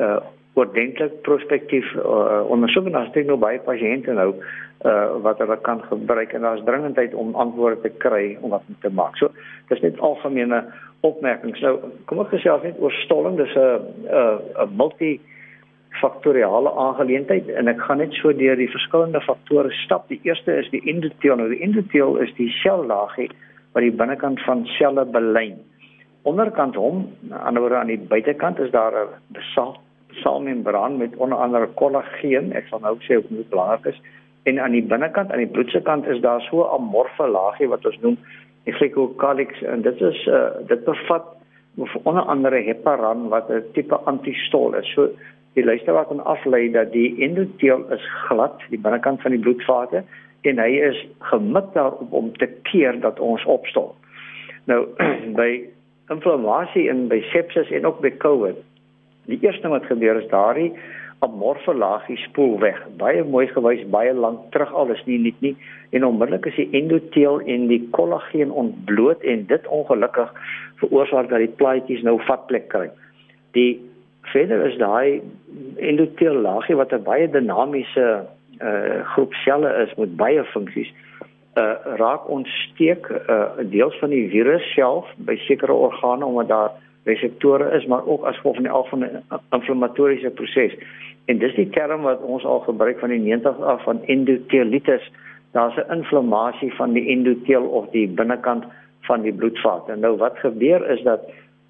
uh, 0.00 0.18
ordentlik 0.58 1.20
prospektief 1.22 1.86
uh, 1.94 2.42
ondersoek 2.50 2.88
en 2.88 2.96
daar's 2.96 3.26
nog 3.26 3.38
baie 3.38 3.60
pasiënte 3.62 4.12
nou 4.12 4.32
uh, 4.34 5.06
wat 5.22 5.38
hulle 5.38 5.58
kan 5.62 5.82
gebruik 5.90 6.32
en 6.32 6.46
daar's 6.46 6.64
dringendheid 6.64 7.14
om 7.14 7.34
antwoorde 7.34 7.80
te 7.80 7.92
kry 8.02 8.36
om 8.40 8.50
wat 8.50 8.66
te 8.80 8.90
maak. 8.90 9.16
So 9.16 9.30
dis 9.68 9.80
net 9.80 10.00
algemene 10.00 10.64
opmerkings. 11.06 11.60
Nou 11.62 11.78
kom 12.10 12.22
ek 12.24 12.32
gesels 12.34 12.64
net 12.66 12.78
oor 12.82 12.94
stolling. 13.04 13.36
Dis 13.38 13.54
'n 13.54 13.78
'n 14.64 14.76
multi 14.76 15.18
faktoriale 16.00 16.70
aangeleentheid 16.70 17.48
en 17.48 17.68
ek 17.68 17.80
gaan 17.80 17.98
net 17.98 18.12
so 18.12 18.32
deur 18.32 18.56
die 18.56 18.70
verskillende 18.70 19.20
faktore 19.20 19.70
stap. 19.84 20.08
Die 20.08 20.20
eerste 20.22 20.52
is 20.52 20.70
die 20.70 20.82
endoteel. 20.84 21.36
Nou 21.36 21.48
die 21.48 21.62
endoteel 21.62 22.16
is 22.16 22.34
die 22.34 22.50
sellaagie 22.62 23.30
wat 23.72 23.82
die 23.82 23.94
binnekant 23.94 24.40
van 24.46 24.66
selle 24.78 25.04
belyn. 25.04 25.58
Onderkant 26.28 26.76
hom, 26.76 27.06
aan 27.30 27.56
die 27.56 27.62
ander 27.62 27.76
aan 27.76 27.92
die 27.92 28.00
buitekant 28.10 28.58
is 28.60 28.70
daar 28.70 28.92
'n 28.92 29.08
besaal 29.36 29.76
selmembraan 30.22 30.96
met 30.96 31.16
onder 31.16 31.38
andere 31.38 31.66
kollageen. 31.66 32.52
Ek 32.52 32.66
sal 32.66 32.80
nou 32.80 32.96
sê 33.00 33.14
hoe 33.14 33.36
dit 33.36 33.48
belangrik 33.48 33.84
is. 33.86 34.00
En 34.42 34.60
aan 34.60 34.72
die 34.72 34.82
binnekant, 34.82 35.32
aan 35.32 35.44
die 35.44 35.54
bloedse 35.54 35.80
kant 35.82 36.06
is 36.06 36.20
daar 36.20 36.40
so 36.40 36.62
'n 36.62 36.74
amorfe 36.74 37.26
laagie 37.26 37.68
wat 37.68 37.86
ons 37.86 37.98
noem 38.00 38.18
die 38.64 38.72
glycocalyx 38.72 39.62
en 39.62 39.82
dit 39.82 40.00
is 40.00 40.26
uh, 40.26 40.50
dit 40.66 40.84
bevat 40.84 41.24
onder 42.02 42.22
andere 42.22 42.60
heparan 42.62 43.28
wat 43.28 43.48
'n 43.50 43.64
tipe 43.72 43.96
antistol 43.96 44.74
is. 44.74 44.92
So 44.92 45.08
die 45.54 45.64
luisteraar 45.64 46.06
kan 46.06 46.24
aflei 46.24 46.70
dat 46.70 46.92
die 46.92 47.16
endoteel 47.18 47.92
is 47.92 48.04
glad, 48.28 48.60
die 48.68 48.78
binnekant 48.78 49.22
van 49.22 49.30
die 49.30 49.40
bloedvate 49.40 50.02
en 50.40 50.58
hy 50.58 50.70
is 50.90 51.06
gemik 51.18 51.72
daarop 51.72 52.12
om 52.12 52.36
te 52.36 52.46
keer 52.62 53.00
dat 53.00 53.20
ons 53.20 53.44
opstol. 53.44 53.94
Nou 54.64 54.86
by 55.40 55.68
inflammasie 56.10 56.88
en 56.88 57.08
by 57.08 57.20
sepsis 57.32 57.70
en 57.70 57.86
ook 57.86 58.00
by 58.00 58.10
COVID 58.24 58.56
Die 59.28 59.38
eerste 59.44 59.68
wat 59.68 59.84
gebeur 59.84 60.16
is 60.16 60.28
daardie 60.30 60.72
amorfe 61.18 61.74
laagie 61.74 62.16
spoel 62.22 62.54
weg. 62.62 62.78
Baie 62.96 63.24
mooi 63.26 63.48
gewys, 63.50 63.82
baie 63.92 64.12
lank 64.14 64.46
terug 64.54 64.70
al 64.72 64.92
is 64.94 65.02
nie 65.04 65.18
net 65.20 65.40
nie 65.44 65.52
en 65.92 66.06
onmiddellik 66.06 66.46
is 66.48 66.56
die 66.56 66.68
endoteel 66.78 67.40
en 67.54 67.66
die 67.68 67.80
kollageen 67.96 68.54
ontbloot 68.62 69.24
en 69.32 69.44
dit 69.50 69.66
ongelukkig 69.66 70.30
veroorsaak 70.80 71.28
dat 71.32 71.42
die 71.44 71.56
plaatjies 71.60 72.04
nou 72.06 72.16
vatplek 72.28 72.68
kry. 72.72 72.86
Die 73.58 73.80
verder 74.32 74.64
is 74.70 74.78
daai 74.80 75.20
endoteel 75.90 76.40
laagie 76.46 76.78
wat 76.80 76.94
'n 76.94 77.04
baie 77.04 77.28
dinamiese 77.28 78.08
uh 78.62 79.04
groep 79.12 79.34
selle 79.44 79.70
is 79.84 79.94
met 79.98 80.16
baie 80.16 80.44
funksies 80.54 80.88
uh 81.58 81.96
raak 82.00 82.28
ontsteek 82.30 83.08
uh 83.10 83.44
deels 83.70 83.98
van 83.98 84.10
die 84.14 84.28
virus 84.30 84.64
self 84.74 85.08
by 85.16 85.36
sekere 85.46 85.72
organe 85.72 86.24
omdat 86.24 86.48
daar 86.48 86.70
reseptore 87.08 87.70
is 87.76 87.86
maar 87.86 88.06
ook 88.06 88.24
as 88.24 88.36
gevolg 88.36 88.54
van 88.54 88.68
die 88.68 88.72
algemene 88.72 89.22
inflammatoriese 89.50 90.30
proses. 90.30 90.74
En 91.24 91.38
dis 91.38 91.54
die 91.54 91.68
term 91.70 92.02
wat 92.02 92.22
ons 92.22 92.44
al 92.44 92.60
gebruik 92.66 92.98
van 92.98 93.12
die 93.12 93.20
90 93.20 93.60
af 93.60 93.82
van 93.84 94.02
endothelitis. 94.04 95.10
Daar's 95.52 95.76
'n 95.76 95.92
inflammasie 95.92 96.74
van 96.74 96.92
die 96.92 97.06
endoteel 97.08 97.62
of 97.62 97.90
die 97.90 98.08
binnekant 98.08 98.64
van 99.00 99.22
die 99.22 99.32
bloedvat. 99.32 99.88
En 99.88 100.00
nou 100.00 100.16
wat 100.16 100.38
gebeur 100.38 100.90
is 100.90 101.02
dat 101.02 101.20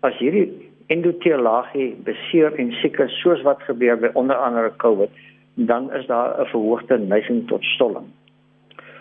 as 0.00 0.18
hierdie 0.18 0.70
endoteellaagie 0.86 1.96
beseer 2.04 2.54
en 2.54 2.72
siek 2.72 2.98
is 2.98 3.20
soos 3.20 3.42
wat 3.42 3.62
gebeur 3.62 3.98
by 3.98 4.10
onder 4.12 4.36
andere 4.36 4.72
COVID, 4.76 5.10
dan 5.54 5.92
is 5.92 6.06
daar 6.06 6.40
'n 6.40 6.46
verhoogde 6.46 6.98
neiging 6.98 7.46
tot 7.48 7.64
stolling. 7.64 8.06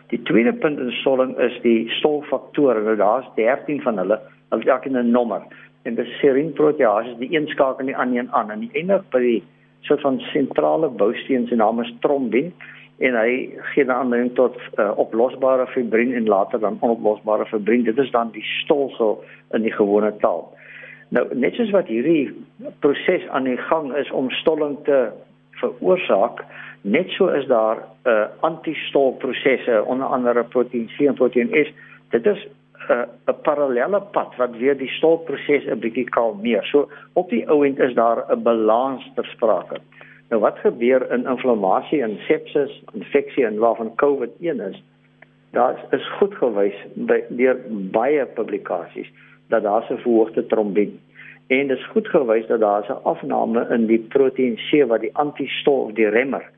Die 0.08 0.22
tweede 0.22 0.54
punt 0.54 0.80
in 0.80 0.92
stolling 0.92 1.38
is 1.38 1.60
die 1.62 1.90
stolfaktore. 2.00 2.82
Nou 2.82 2.96
daar's 2.96 3.28
13 3.36 3.82
van 3.82 3.98
hulle, 3.98 4.20
elk 4.50 4.86
in 4.86 4.98
'n 4.98 5.12
nommer. 5.12 5.42
En 5.84 5.96
die 5.96 6.06
serinprotease 6.06 7.16
die 7.20 7.32
een 7.36 7.48
skakel 7.48 7.86
die 7.86 7.98
ander 7.98 8.20
een 8.20 8.32
aan. 8.32 8.52
En 8.52 8.60
die 8.60 8.72
eindig 8.74 9.04
by 9.10 9.20
die 9.20 9.44
soort 9.82 10.02
van 10.02 10.20
sentrale 10.20 10.90
bousteen 10.90 11.48
se 11.48 11.56
naam 11.56 11.82
is 11.82 11.94
trombin 12.00 12.54
en 12.98 13.16
hy 13.16 13.50
gee 13.74 13.86
dan 13.86 13.96
aanleiding 13.96 14.34
tot 14.36 14.56
uh, 14.80 14.92
oplosbare 14.98 15.68
fibrin 15.68 16.14
en 16.14 16.26
later 16.26 16.60
dan 16.60 16.78
onoplosbare 16.80 17.46
fibrin. 17.46 17.84
Dit 17.84 17.98
is 17.98 18.12
dan 18.12 18.32
die 18.32 18.44
stolsel 18.44 19.24
in 19.52 19.62
die 19.62 19.72
gewone 19.72 20.16
taal. 20.18 20.48
Nou 21.10 21.28
net 21.36 21.54
soos 21.54 21.70
wat 21.72 21.88
hierdie 21.88 22.34
proses 22.80 23.28
aan 23.28 23.44
die 23.44 23.58
gang 23.70 23.94
is 23.96 24.12
om 24.12 24.32
stolling 24.42 24.78
te 24.84 25.12
veroorsaak 25.62 26.44
net 26.92 27.10
so 27.10 27.28
is 27.28 27.46
daar 27.46 27.78
'n 27.78 28.10
uh, 28.10 28.26
antistol 28.40 29.16
prosesse 29.20 29.84
onder 29.86 30.08
andere 30.08 30.44
proteïen 30.44 30.90
C 30.98 31.00
en 31.00 31.14
proteïen 31.14 31.50
S 31.66 31.74
dit 32.10 32.26
is 32.26 32.48
'n 32.90 33.06
'n 33.32 33.42
parallelle 33.42 34.02
pad 34.12 34.36
wat 34.36 34.58
weer 34.58 34.78
die 34.78 34.90
stolproses 34.98 35.66
'n 35.66 35.80
bietjie 35.80 36.10
kalmeer. 36.10 36.64
So 36.64 36.90
op 37.14 37.30
die 37.30 37.50
ouend 37.50 37.80
is 37.80 37.94
daar 37.94 38.26
'n 38.32 38.44
balans 38.44 39.12
ter 39.16 39.26
sprake. 39.26 39.78
Nou 40.30 40.42
wat 40.42 40.58
gebeur 40.60 41.12
in 41.12 41.26
inflammasie 41.26 42.02
en 42.04 42.18
sepsis, 42.28 42.84
infeksie 42.94 43.46
en 43.46 43.58
waarvan 43.58 43.96
COVID 43.96 44.32
een 44.40 44.60
is? 44.60 44.84
Daar 45.52 45.86
is 45.92 46.10
goed 46.20 46.36
gewys 46.36 46.76
by 46.94 47.24
deur 47.30 47.58
baie 47.92 48.26
publikasies 48.26 49.12
dat 49.48 49.64
daar 49.64 49.86
'n 49.90 49.98
verhoogde 49.98 50.46
trombien 50.46 51.00
en 51.48 51.68
dit 51.68 51.78
is 51.78 51.86
goed 51.86 52.08
gewys 52.08 52.48
dat 52.48 52.60
daar 52.60 52.86
'n 52.90 53.04
afname 53.04 53.68
in 53.70 53.86
die 53.86 54.00
proteïen 54.00 54.56
C 54.56 54.88
wat 54.88 55.02
die 55.02 55.16
antistol 55.16 55.94
die 55.94 56.10
remmer. 56.10 56.50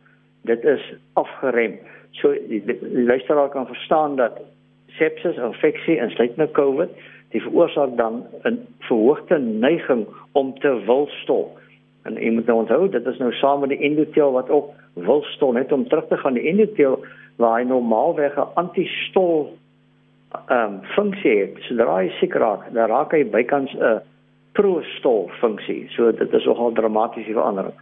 Dit 0.42 0.64
is 0.64 0.94
afgerem. 1.14 1.80
So 2.12 2.34
die, 2.48 2.64
die, 2.66 2.80
luisteraar 3.04 3.50
kan 3.50 3.68
verstaan 3.68 4.16
dat 4.16 4.42
sepsis, 4.98 5.38
infeksie 5.38 6.00
en 6.00 6.10
sluitende 6.10 6.52
COVID, 6.52 6.90
die 7.30 7.42
veroorsaak 7.42 7.98
dan 7.98 8.24
'n 8.44 8.66
verhoogde 8.80 9.38
neiging 9.40 10.08
om 10.32 10.60
te 10.60 10.82
wil 10.86 11.08
stol. 11.22 11.58
En 12.04 12.16
jy 12.16 12.32
moet 12.32 12.46
nou 12.46 12.58
onthou, 12.60 12.90
dit 12.90 13.06
is 13.06 13.18
nou 13.18 13.32
saam 13.34 13.60
met 13.60 13.70
die 13.70 13.82
endoteel 13.82 14.32
wat 14.32 14.50
ook 14.50 14.72
wil 14.94 15.24
stol, 15.24 15.52
net 15.52 15.72
om 15.72 15.88
terug 15.88 16.08
te 16.08 16.18
gaan 16.18 16.34
die 16.34 16.48
endoteel 16.48 17.04
waar 17.36 17.60
hy 17.60 17.66
normaalweg 17.68 18.38
'n 18.38 18.54
antistol 18.54 19.58
ehm 20.48 20.74
um, 20.74 20.82
funksie 20.84 21.38
het. 21.40 21.58
Sodra 21.60 21.98
hy 21.98 22.10
siek 22.20 22.34
raak, 22.34 22.74
dan 22.74 22.90
raak 22.90 23.12
hy 23.12 23.24
bykans 23.26 23.74
'n 23.74 24.02
prostol 24.60 25.30
funksie. 25.40 25.88
So 25.96 26.12
dit 26.12 26.34
is 26.34 26.46
nogal 26.46 26.76
dramatiese 26.78 27.32
verandering. 27.32 27.78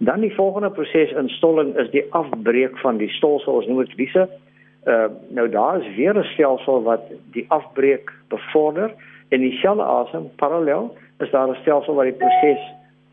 Dan 0.00 0.24
die 0.24 0.34
volgende 0.34 0.70
proses 0.70 1.12
in 1.12 1.28
stolling 1.28 1.76
is 1.76 1.90
die 1.92 2.06
afbreek 2.10 2.78
van 2.84 2.96
die 2.96 3.10
stolsel, 3.18 3.60
ons 3.60 3.68
noem 3.68 3.84
dit 3.84 4.00
lise 4.00 4.28
Uh 4.84 5.04
nou 5.28 5.48
daar 5.48 5.80
is 5.80 5.94
weer 5.96 6.18
'n 6.18 6.24
stelsel 6.24 6.82
wat 6.82 7.00
die 7.30 7.44
afbreek 7.48 8.12
bevorder 8.28 8.94
en 9.28 9.40
dieselfde 9.40 9.82
asem 9.82 10.30
parallel 10.36 10.96
is 11.18 11.30
daar 11.30 11.48
'n 11.48 11.60
stelsel 11.60 11.94
wat 11.94 12.04
die 12.04 12.12
proses 12.24 12.62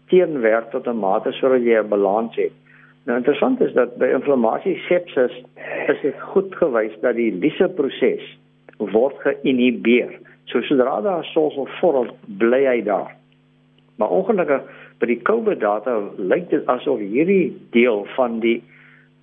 teenwerk 0.07 0.69
tot 0.69 0.87
'n 0.87 0.99
mate 0.99 1.31
sodat 1.31 1.61
jy 1.61 1.77
'n 1.79 1.87
balans 1.87 2.35
het. 2.35 2.51
Nou 3.05 3.17
interessant 3.17 3.61
is 3.61 3.73
dat 3.73 3.97
by 3.97 4.05
inflammasie 4.05 4.77
sepsis 4.87 5.43
is 5.87 6.01
dit 6.01 6.19
goed 6.21 6.55
gewys 6.55 6.99
dat 7.01 7.15
die 7.15 7.33
lyse 7.33 7.69
proses 7.69 8.37
word 8.77 9.15
geïnhibeer. 9.17 10.19
So 10.49 10.61
sodra 10.61 11.01
daar 11.01 11.21
'n 11.21 11.29
stelsel 11.31 11.67
vorm, 11.79 12.09
bly 12.37 12.65
hy 12.65 12.81
daar. 12.83 13.15
Maar 13.97 14.09
ongelukkig 14.09 14.61
by 14.99 15.05
die 15.05 15.21
COVID 15.21 15.59
data 15.59 15.99
lyk 16.17 16.49
dit 16.49 16.65
asof 16.65 16.99
hierdie 16.99 17.53
deel 17.71 18.05
van 18.15 18.39
die 18.39 18.63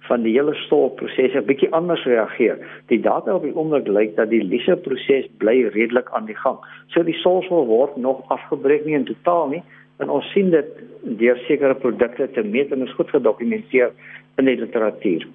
van 0.07 0.23
die 0.23 0.33
hele 0.33 0.55
stolproses 0.55 1.35
'n 1.35 1.45
bietjie 1.45 1.73
anders 1.73 2.05
reageer. 2.05 2.59
Die 2.87 3.01
data 3.01 3.35
op 3.35 3.43
die 3.43 3.57
oomblik 3.57 3.89
lyk 3.89 4.17
dat 4.17 4.31
die 4.31 4.45
lyse 4.45 4.77
proses 4.77 5.27
bly 5.39 5.69
redelik 5.75 6.09
aan 6.11 6.27
die 6.27 6.37
gang. 6.37 6.59
So 6.87 7.03
die 7.03 7.15
stolsel 7.15 7.67
word 7.67 7.97
nog 7.97 8.23
afgebreek 8.29 8.85
nie 8.85 8.95
in 8.95 9.05
totaal 9.05 9.49
nie 9.49 9.63
en 9.99 10.11
ons 10.11 10.31
sien 10.33 10.51
dit 10.51 10.67
deur 11.03 11.37
sekere 11.37 11.75
produkte 11.75 12.31
te 12.31 12.43
meet 12.43 12.73
en 12.73 12.83
is 12.83 12.95
goed 12.95 13.11
gedokumenteer 13.11 13.91
in 14.37 14.45
die 14.45 14.57
literatuur. 14.57 15.27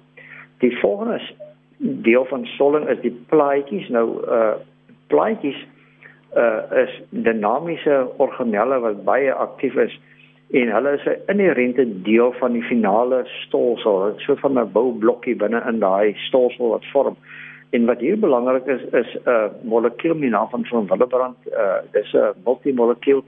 Die 0.58 0.76
volgende 0.78 1.20
deel 1.78 2.24
van 2.24 2.46
stolling 2.46 2.88
is 2.88 3.00
die 3.00 3.16
plaatjies. 3.28 3.88
Nou 3.88 4.22
uh 4.26 4.54
plaatjies 5.06 5.66
uh 6.36 6.82
is 6.84 7.02
dinamiese 7.10 8.06
organelle 8.16 8.80
wat 8.80 9.04
baie 9.04 9.32
aktief 9.32 9.74
is 9.76 10.00
en 10.52 10.68
hulle 10.68 10.92
is 10.92 11.04
'n 11.06 11.20
inherente 11.32 12.02
deel 12.02 12.32
van 12.32 12.52
die 12.52 12.62
finale 12.62 13.22
stolsel. 13.24 14.06
Dit 14.06 14.16
is 14.16 14.24
so 14.24 14.34
van 14.34 14.58
'n 14.58 14.72
boublokkie 14.72 15.36
binne 15.36 15.62
in 15.68 15.78
daai 15.78 16.14
stolsel 16.14 16.68
wat 16.68 16.84
vorm. 16.92 17.16
En 17.70 17.86
wat 17.86 18.00
hier 18.00 18.18
belangrik 18.18 18.66
is 18.66 18.82
is 18.82 19.14
'n 19.14 19.28
uh, 19.28 19.44
molekuul 19.62 20.14
met 20.14 20.30
naam 20.30 20.48
van 20.48 20.64
van 20.64 20.86
Willebrand. 20.86 21.36
Uh, 21.46 21.80
dis 21.92 22.12
'n 22.12 22.34
multimolekuul 22.44 23.24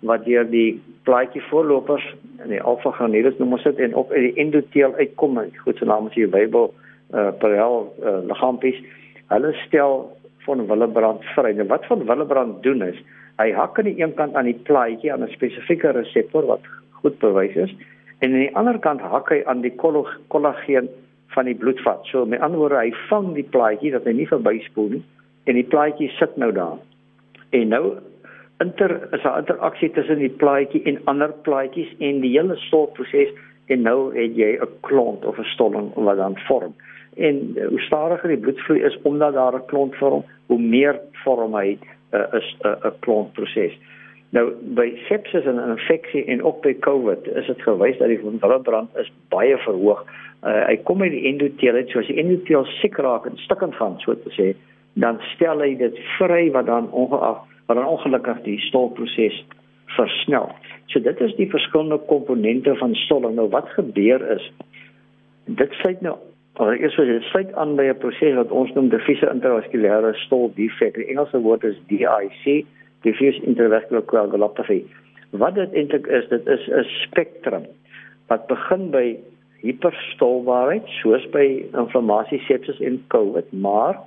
wat 0.00 0.24
deur 0.24 0.50
die 0.50 0.82
plaatjie 1.02 1.42
voorlopers 1.42 2.14
in 2.44 2.48
die 2.48 2.62
alfa 2.62 2.90
granulus 2.90 3.38
noem 3.38 3.52
ons 3.52 3.62
dit 3.62 3.78
en 3.78 3.94
op 3.94 4.10
die 4.10 4.34
endoteel 4.34 4.94
uitkom. 4.94 5.40
Goed 5.56 5.76
se 5.76 5.84
naam 5.84 6.06
is 6.06 6.14
hier 6.14 6.28
Bybel 6.28 6.74
uh 7.14 7.30
parel 7.38 7.94
uh, 8.02 8.18
liggaampies. 8.26 8.82
Hulle 9.26 9.52
stel 9.52 10.16
van 10.46 10.66
Willebrand 10.66 11.24
vry. 11.34 11.52
Nou 11.56 11.68
wat 11.68 11.86
van 11.90 12.04
Willebrand 12.06 12.62
doen 12.62 12.82
is 12.86 12.98
hy 13.40 13.50
hak 13.52 13.78
aan 13.78 13.90
die 13.90 14.00
een 14.00 14.14
kant 14.16 14.34
aan 14.34 14.48
die 14.48 14.60
plaatjie 14.68 15.12
aan 15.12 15.24
'n 15.26 15.34
spesifieke 15.34 15.92
reseptor 15.92 16.46
wat 16.46 16.64
goed 17.02 17.18
bewys 17.18 17.56
is 17.56 17.74
en 18.18 18.32
aan 18.32 18.44
die 18.46 18.56
ander 18.56 18.78
kant 18.78 19.00
hak 19.00 19.28
hy 19.28 19.42
aan 19.44 19.60
die 19.60 19.74
kollageen 20.28 20.88
van 21.34 21.44
die 21.44 21.54
bloedvat. 21.54 22.06
So 22.06 22.24
met 22.24 22.40
ander 22.40 22.58
woorde, 22.58 22.78
hy 22.80 22.92
vang 23.08 23.34
die 23.34 23.48
plaatjie 23.56 23.92
dat 23.92 24.04
hy 24.04 24.12
nie 24.12 24.28
verbyspoel 24.28 24.88
nie 24.88 25.04
en 25.44 25.54
die 25.54 25.68
plaatjie 25.74 26.08
sit 26.18 26.36
nou 26.36 26.52
daar. 26.52 26.78
En 27.50 27.68
nou 27.68 27.98
inter 28.64 28.96
is 29.12 29.22
daar 29.22 29.38
interaksie 29.38 29.90
tussen 29.90 30.18
die 30.18 30.32
plaatjie 30.32 30.82
en 30.88 31.00
ander 31.04 31.32
plaatjies 31.46 31.92
en 31.98 32.20
die 32.20 32.32
hele 32.38 32.56
stolproses 32.56 33.34
en 33.66 33.82
nou 33.82 34.14
het 34.14 34.36
jy 34.36 34.56
'n 34.56 34.68
klont 34.80 35.24
of 35.24 35.38
'n 35.38 35.52
stolling 35.54 35.92
wat 35.94 36.16
dan 36.16 36.38
vorm. 36.48 36.74
En 37.16 37.56
hoe 37.68 37.80
stadiger 37.80 38.28
die 38.28 38.38
bloedvloei 38.38 38.80
is 38.82 38.98
omdat 39.02 39.34
daar 39.34 39.54
'n 39.54 39.66
klont 39.66 39.96
vorm, 39.96 40.24
hoe 40.46 40.60
meer 40.60 41.00
vorm 41.24 41.54
hy 41.54 41.78
uh, 42.12 42.20
'n 42.32 42.42
'n 42.88 42.92
klontproses. 43.00 43.72
Nou 44.30 44.52
by 44.60 44.92
sepsis 45.08 45.44
en 45.44 45.68
infeksie 45.68 46.24
en 46.24 46.42
ook 46.42 46.62
by 46.62 46.74
COVID 46.78 47.26
is 47.26 47.46
dit 47.46 47.62
gewys 47.62 47.98
dat 47.98 48.08
die 48.08 48.20
willebrand 48.40 48.96
is 48.96 49.12
baie 49.28 49.56
verhoog 49.56 50.04
uh, 50.46 50.62
hy 50.68 50.76
kom 50.86 51.02
uit 51.02 51.14
die 51.14 51.26
endoteel 51.30 51.80
uit, 51.80 51.90
so 51.90 52.02
as 52.02 52.10
die 52.10 52.20
endoteel 52.22 52.66
siek 52.78 52.98
raak 53.02 53.26
en 53.28 53.38
stukkend 53.44 53.76
gaan, 53.80 53.98
so 54.04 54.14
te 54.22 54.32
sê, 54.36 54.52
dan 55.00 55.20
stel 55.34 55.62
hy 55.64 55.74
dit 55.78 55.98
vry 56.16 56.46
wat 56.54 56.68
dan 56.70 56.90
ongeag 56.92 57.44
wat 57.66 57.80
dan 57.80 57.88
ongelukkig 57.90 58.44
die 58.44 58.60
stolproses 58.68 59.40
versnel. 59.96 60.52
So 60.92 61.02
dit 61.02 61.20
is 61.24 61.32
die 61.34 61.48
verskillende 61.50 61.98
komponente 62.06 62.76
van 62.78 62.94
stolling. 62.94 63.34
Nou 63.34 63.48
wat 63.50 63.72
gebeur 63.74 64.22
is 64.36 64.44
dit 65.46 65.74
sluit 65.80 66.00
nou 66.06 66.14
Maar 66.56 66.78
ek 66.80 66.94
sê 66.94 67.04
dit 67.04 67.24
sluit 67.28 67.52
aan 67.60 67.76
by 67.76 67.84
'n 67.92 67.98
proses 68.00 68.34
wat 68.34 68.50
ons 68.50 68.72
noem 68.72 68.88
diffuse 68.88 69.28
intravaskulêre 69.28 70.14
stol 70.24 70.52
defek. 70.56 70.94
Die 70.94 71.08
Engelse 71.12 71.40
woord 71.44 71.64
is 71.64 71.76
DIC, 71.88 72.64
diffuse 73.04 73.42
intravascular 73.44 74.04
coagulopathy. 74.04 74.84
Wat 75.30 75.54
dit 75.54 75.72
eintlik 75.72 76.06
is, 76.06 76.28
dit 76.28 76.46
is 76.46 76.68
'n 76.68 76.84
spektrum 77.04 77.66
wat 78.28 78.46
begin 78.46 78.90
by 78.90 79.16
hiperstolbaarheid 79.62 80.86
soos 81.02 81.24
by 81.30 81.64
inflammasie 81.74 82.40
sepsis 82.46 82.80
en 82.80 83.04
COVID, 83.08 83.52
maar 83.52 83.98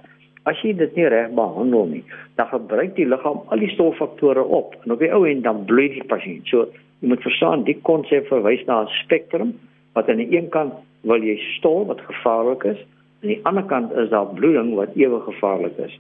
as 0.44 0.60
jy 0.64 0.74
dit 0.74 0.96
nie 0.96 1.08
reg 1.08 1.34
behandel 1.36 1.86
nie, 1.86 2.04
dan 2.36 2.48
gebruik 2.48 2.96
die 2.96 3.06
liggaam 3.06 3.42
al 3.48 3.60
die 3.60 3.72
stolfaktore 3.76 4.44
op 4.44 4.76
en 4.84 4.92
op 4.92 5.00
die 5.00 5.12
ou 5.14 5.26
end 5.28 5.44
dan 5.44 5.66
bloei 5.66 5.90
die 5.90 6.04
pasiënt. 6.04 6.48
So 6.48 6.68
jy 7.00 7.08
moet 7.08 7.22
verstaan 7.22 7.64
die 7.64 7.78
konsep 7.82 8.28
verwys 8.28 8.66
na 8.66 8.82
'n 8.82 8.94
spektrum 9.04 9.54
wat 9.94 10.10
aan 10.10 10.18
die 10.18 10.38
een 10.38 10.50
kant 10.50 10.74
wil 11.08 11.24
jy 11.24 11.38
stol 11.58 11.86
wat 11.90 12.02
gevaarlik 12.08 12.66
is, 12.74 12.80
aan 13.22 13.34
die 13.34 13.40
ander 13.44 13.66
kant 13.68 13.94
is 14.00 14.10
daar 14.10 14.28
bloeding 14.36 14.74
wat 14.76 14.96
ewig 14.96 15.24
gevaarlik 15.24 15.78
is. 15.86 15.96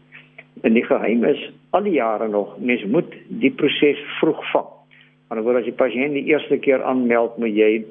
En 0.61 0.75
die 0.75 0.83
geheim 0.83 1.23
is 1.27 1.39
al 1.75 1.85
die 1.87 1.95
jare 1.97 2.27
nog 2.27 2.57
mens 2.59 2.83
moet 2.83 3.13
die 3.27 3.51
proses 3.51 3.99
vroeg 4.19 4.41
vang. 4.51 4.67
Want 5.29 5.59
as 5.59 5.67
jy 5.67 5.75
pasiënt 5.77 6.17
die 6.17 6.25
eerste 6.31 6.57
keer 6.57 6.83
aanmeld, 6.83 7.37
moet 7.37 7.53
jy 7.53 7.85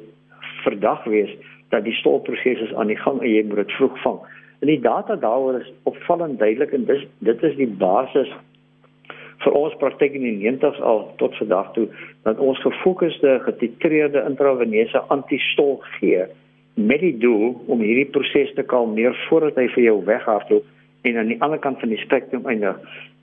verdag 0.64 1.04
wees 1.08 1.30
dat 1.72 1.84
die 1.84 1.94
stolproses 2.00 2.64
is 2.66 2.74
aan 2.74 2.90
die 2.90 2.98
gang 2.98 3.20
en 3.22 3.30
jy 3.30 3.44
moet 3.46 3.62
dit 3.62 3.76
vroeg 3.78 3.96
vang. 4.02 4.18
En 4.58 4.72
die 4.72 4.80
data 4.82 5.16
daaroor 5.16 5.60
is 5.60 5.72
opvallend 5.88 6.38
duidelik 6.38 6.72
en 6.74 6.84
dis 6.88 7.04
dit 7.24 7.42
is 7.46 7.56
die 7.56 7.70
basis 7.80 8.30
vir 9.44 9.54
ons 9.54 9.76
praktyk 9.78 10.16
in 10.18 10.24
die 10.26 10.50
90s 10.50 10.80
al 10.82 11.04
tot 11.20 11.36
vandag 11.38 11.70
toe 11.76 11.86
dat 12.26 12.40
ons 12.42 12.58
gefokusde 12.64 13.38
getitreerde 13.44 14.24
intraveneuse 14.26 15.04
antistol 15.14 15.78
gee 15.98 16.26
met 16.78 17.00
die 17.02 17.16
doel 17.18 17.56
om 17.66 17.82
hierdie 17.82 18.08
proses 18.14 18.52
te 18.54 18.62
kalmeer 18.62 19.16
voordat 19.28 19.56
hy 19.58 19.66
vir 19.74 19.84
jou 19.84 19.96
weghardloop 20.06 20.64
en 21.08 21.18
aan 21.18 21.32
die 21.32 21.40
ander 21.42 21.58
kant 21.62 21.80
van 21.82 21.92
die 21.92 22.00
spektrum 22.02 22.46
eindig. 22.46 22.78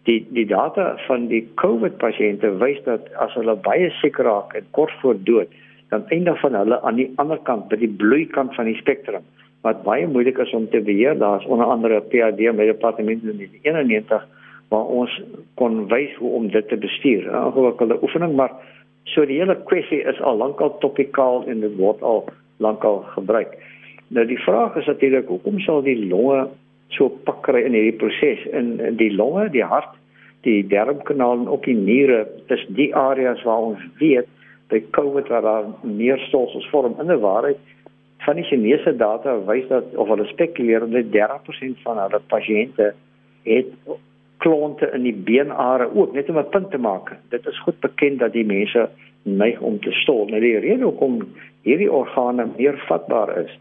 Die 0.09 0.19
die 0.35 0.45
data 0.49 0.95
van 1.07 1.29
die 1.31 1.45
COVID 1.61 1.97
pasiënte 2.01 2.51
wys 2.61 2.81
dat 2.85 3.07
as 3.23 3.33
hulle 3.39 3.55
baie 3.67 3.89
siek 4.01 4.19
raak 4.27 4.53
en 4.59 4.67
kort 4.77 4.93
voor 5.01 5.17
dood 5.29 5.51
dan 5.93 6.05
eindig 6.13 6.39
van 6.41 6.57
hulle 6.57 6.81
aan 6.81 6.99
die 6.99 7.09
ander 7.21 7.39
kant 7.47 7.69
by 7.71 7.79
die 7.79 7.91
bloeikant 8.01 8.55
van 8.57 8.69
die 8.69 8.77
spektrum 8.81 9.25
wat 9.65 9.81
baie 9.85 10.07
moeilik 10.07 10.37
is 10.43 10.53
om 10.53 10.67
te 10.69 10.81
beheer. 10.81 11.17
Daar's 11.17 11.45
onder 11.45 11.65
andere 11.65 12.01
'n 12.01 12.09
PhD 12.09 12.53
met 12.53 12.67
departement 12.67 13.23
in 13.23 13.37
die 13.37 13.59
91 13.61 14.27
waar 14.69 14.85
ons 14.85 15.21
kon 15.55 15.87
wys 15.87 16.15
hoe 16.15 16.31
om 16.31 16.49
dit 16.51 16.67
te 16.67 16.77
bestuur. 16.77 17.21
'n 17.31 17.45
Ingewikkelde 17.45 18.01
oefening, 18.01 18.35
maar 18.35 18.51
so 19.13 19.25
die 19.25 19.39
hele 19.39 19.55
kwessie 19.69 20.01
is 20.01 20.21
al 20.21 20.37
lankal 20.37 20.77
topikaal 20.81 21.45
en 21.47 21.61
dit 21.61 21.75
word 21.77 22.01
al 22.01 22.25
lankal 22.57 23.03
gebruik. 23.15 23.53
Nou 24.07 24.25
die 24.29 24.39
vraag 24.41 24.75
is 24.75 24.85
natuurlik 24.89 25.27
hoekom 25.27 25.59
sal 25.59 25.83
die 25.85 25.97
longe 26.07 26.47
so 26.93 27.09
pakry 27.27 27.65
in 27.65 27.73
hierdie 27.73 27.97
proses? 27.99 28.41
In 28.53 28.97
die 28.97 29.11
longe, 29.13 29.49
die 29.53 29.65
hart, 29.65 29.93
die 30.45 30.61
darmkanaal 30.69 31.39
en 31.41 31.47
ook 31.49 31.65
die 31.65 31.77
niere 31.77 32.25
is 32.53 32.65
die 32.77 32.91
areas 32.95 33.41
waar 33.43 33.71
ons 33.71 33.85
weet 33.99 34.29
by 34.69 34.81
COVID 34.97 35.29
waar 35.33 35.45
daar 35.45 35.71
meer 35.81 36.21
stolsels 36.27 36.67
vorm 36.69 36.95
in 37.01 37.11
'n 37.11 37.19
waarheid 37.19 37.57
van 38.25 38.35
die 38.35 38.45
Chinese 38.45 38.95
data 38.95 39.37
wys 39.45 39.67
dat 39.67 39.95
of 39.95 40.07
hulle 40.07 40.25
spekuleer 40.25 40.79
dat 40.79 41.11
30% 41.13 41.81
van 41.83 41.97
hulle 41.97 42.21
pasiënte 42.27 42.93
het 43.43 43.71
klonte 44.37 44.89
in 44.93 45.03
die 45.03 45.15
beenare 45.15 45.89
ook 45.95 46.13
net 46.13 46.29
om 46.29 46.37
'n 46.37 46.49
punt 46.49 46.71
te 46.71 46.77
maak. 46.77 47.11
Dit 47.29 47.47
is 47.47 47.61
goed 47.61 47.79
bekend 47.79 48.19
dat 48.19 48.33
die 48.33 48.45
mense 48.45 48.89
neig 49.23 49.59
om 49.59 49.79
te 49.79 49.91
stol. 49.91 50.27
Nou 50.27 50.39
die 50.39 50.59
rede 50.59 50.83
hoekom 50.83 51.21
hierdie 51.61 51.91
organe 51.91 52.47
meer 52.57 52.77
vatbaar 52.87 53.37
is, 53.37 53.59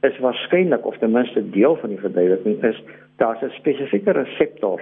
is 0.00 0.18
waarskynlik 0.18 0.86
of 0.86 0.98
ten 0.98 1.10
minste 1.10 1.50
deel 1.50 1.76
van 1.76 1.88
die 1.88 2.00
verduideliking 2.00 2.62
is 2.64 2.82
daar's 3.16 3.42
'n 3.42 3.50
spesifieke 3.50 4.10
reseptor 4.10 4.80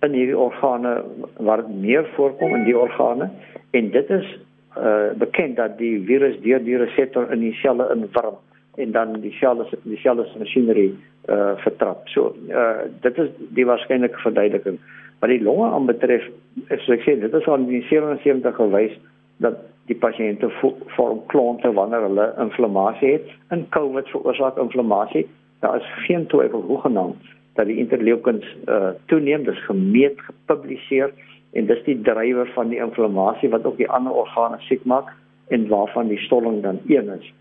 in 0.00 0.12
hierdie 0.12 0.38
organe 0.38 1.04
waar 1.36 1.56
dit 1.56 1.80
meer 1.80 2.06
voorkom 2.14 2.54
in 2.54 2.64
die 2.64 2.78
organe 2.78 3.30
en 3.70 3.90
dit 3.90 4.10
is 4.10 4.38
uh, 4.78 5.12
bekend 5.16 5.56
dat 5.56 5.78
die 5.78 6.04
virus 6.06 6.40
deur 6.40 6.64
die 6.64 6.76
reseptor 6.76 7.32
in 7.32 7.40
die 7.40 7.52
selle 7.52 7.88
inwurm 7.94 8.36
en 8.76 8.92
dan 8.92 9.20
die 9.20 9.32
selle 9.38 9.66
die 9.82 10.00
selle 10.02 10.26
masjinerie 10.38 10.94
uh 11.28 11.54
vertrap. 11.64 12.08
So 12.12 12.34
uh 12.50 12.86
dit 13.02 13.18
is 13.18 13.30
die 13.56 13.66
waarskynlike 13.66 14.20
verduideliking. 14.22 14.78
Wat 15.20 15.30
die 15.30 15.42
longe 15.42 15.70
aanbetref, 15.72 16.26
is 16.68 16.88
ek 16.88 17.06
sê 17.06 17.16
dit 17.20 17.34
is 17.34 17.46
al 17.48 17.62
in 17.62 17.86
77 17.88 18.56
gewys 18.58 18.96
dat 19.44 19.60
die 19.88 19.96
pasiënte 19.96 20.48
vorm 20.96 21.20
klonte 21.32 21.72
wanneer 21.76 22.06
hulle 22.08 22.26
inflammasie 22.40 23.16
het. 23.18 23.30
In 23.52 23.66
COVID 23.76 24.08
veroorsaak 24.12 24.58
inflammasie. 24.60 25.26
Daar 25.60 25.76
is 25.80 25.90
geen 26.06 26.26
twyfel 26.32 26.64
hoegenaamd 26.68 27.32
dat 27.54 27.66
die 27.70 27.78
interleukins 27.78 28.46
uh 28.68 28.94
toeneem, 29.06 29.44
dis 29.44 29.64
gemeet, 29.68 30.20
gepubliseer 30.20 31.12
en 31.54 31.66
dis 31.70 31.84
die 31.86 32.00
drywer 32.02 32.50
van 32.54 32.72
die 32.72 32.80
inflammasie 32.82 33.48
wat 33.52 33.64
ook 33.64 33.76
die 33.78 33.88
ander 33.88 34.12
organe 34.12 34.58
siek 34.66 34.84
maak 34.84 35.12
en 35.54 35.68
waarvan 35.68 36.08
die 36.08 36.18
stolling 36.26 36.62
dan 36.62 36.80
een 36.88 37.12
is. 37.18 37.32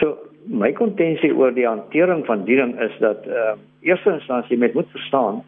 So 0.00 0.16
my 0.46 0.72
kontensie 0.72 1.32
oor 1.34 1.52
die 1.54 1.66
hantering 1.66 2.24
van 2.26 2.44
die 2.44 2.56
ding 2.56 2.74
is 2.80 2.94
dat 3.00 3.26
uh 3.26 3.54
eerste 3.82 4.12
instansie 4.12 4.58
met 4.58 4.74
moet 4.74 4.90
verstaan 4.94 5.42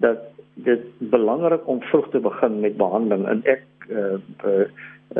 dat 0.00 0.18
dit 0.54 0.84
belangrik 0.98 1.68
om 1.68 1.82
vroeg 1.90 2.08
te 2.10 2.20
begin 2.20 2.60
met 2.60 2.76
behandeling 2.76 3.26
en 3.28 3.42
ek 3.44 3.64
uh, 3.90 4.16
uh 4.48 4.64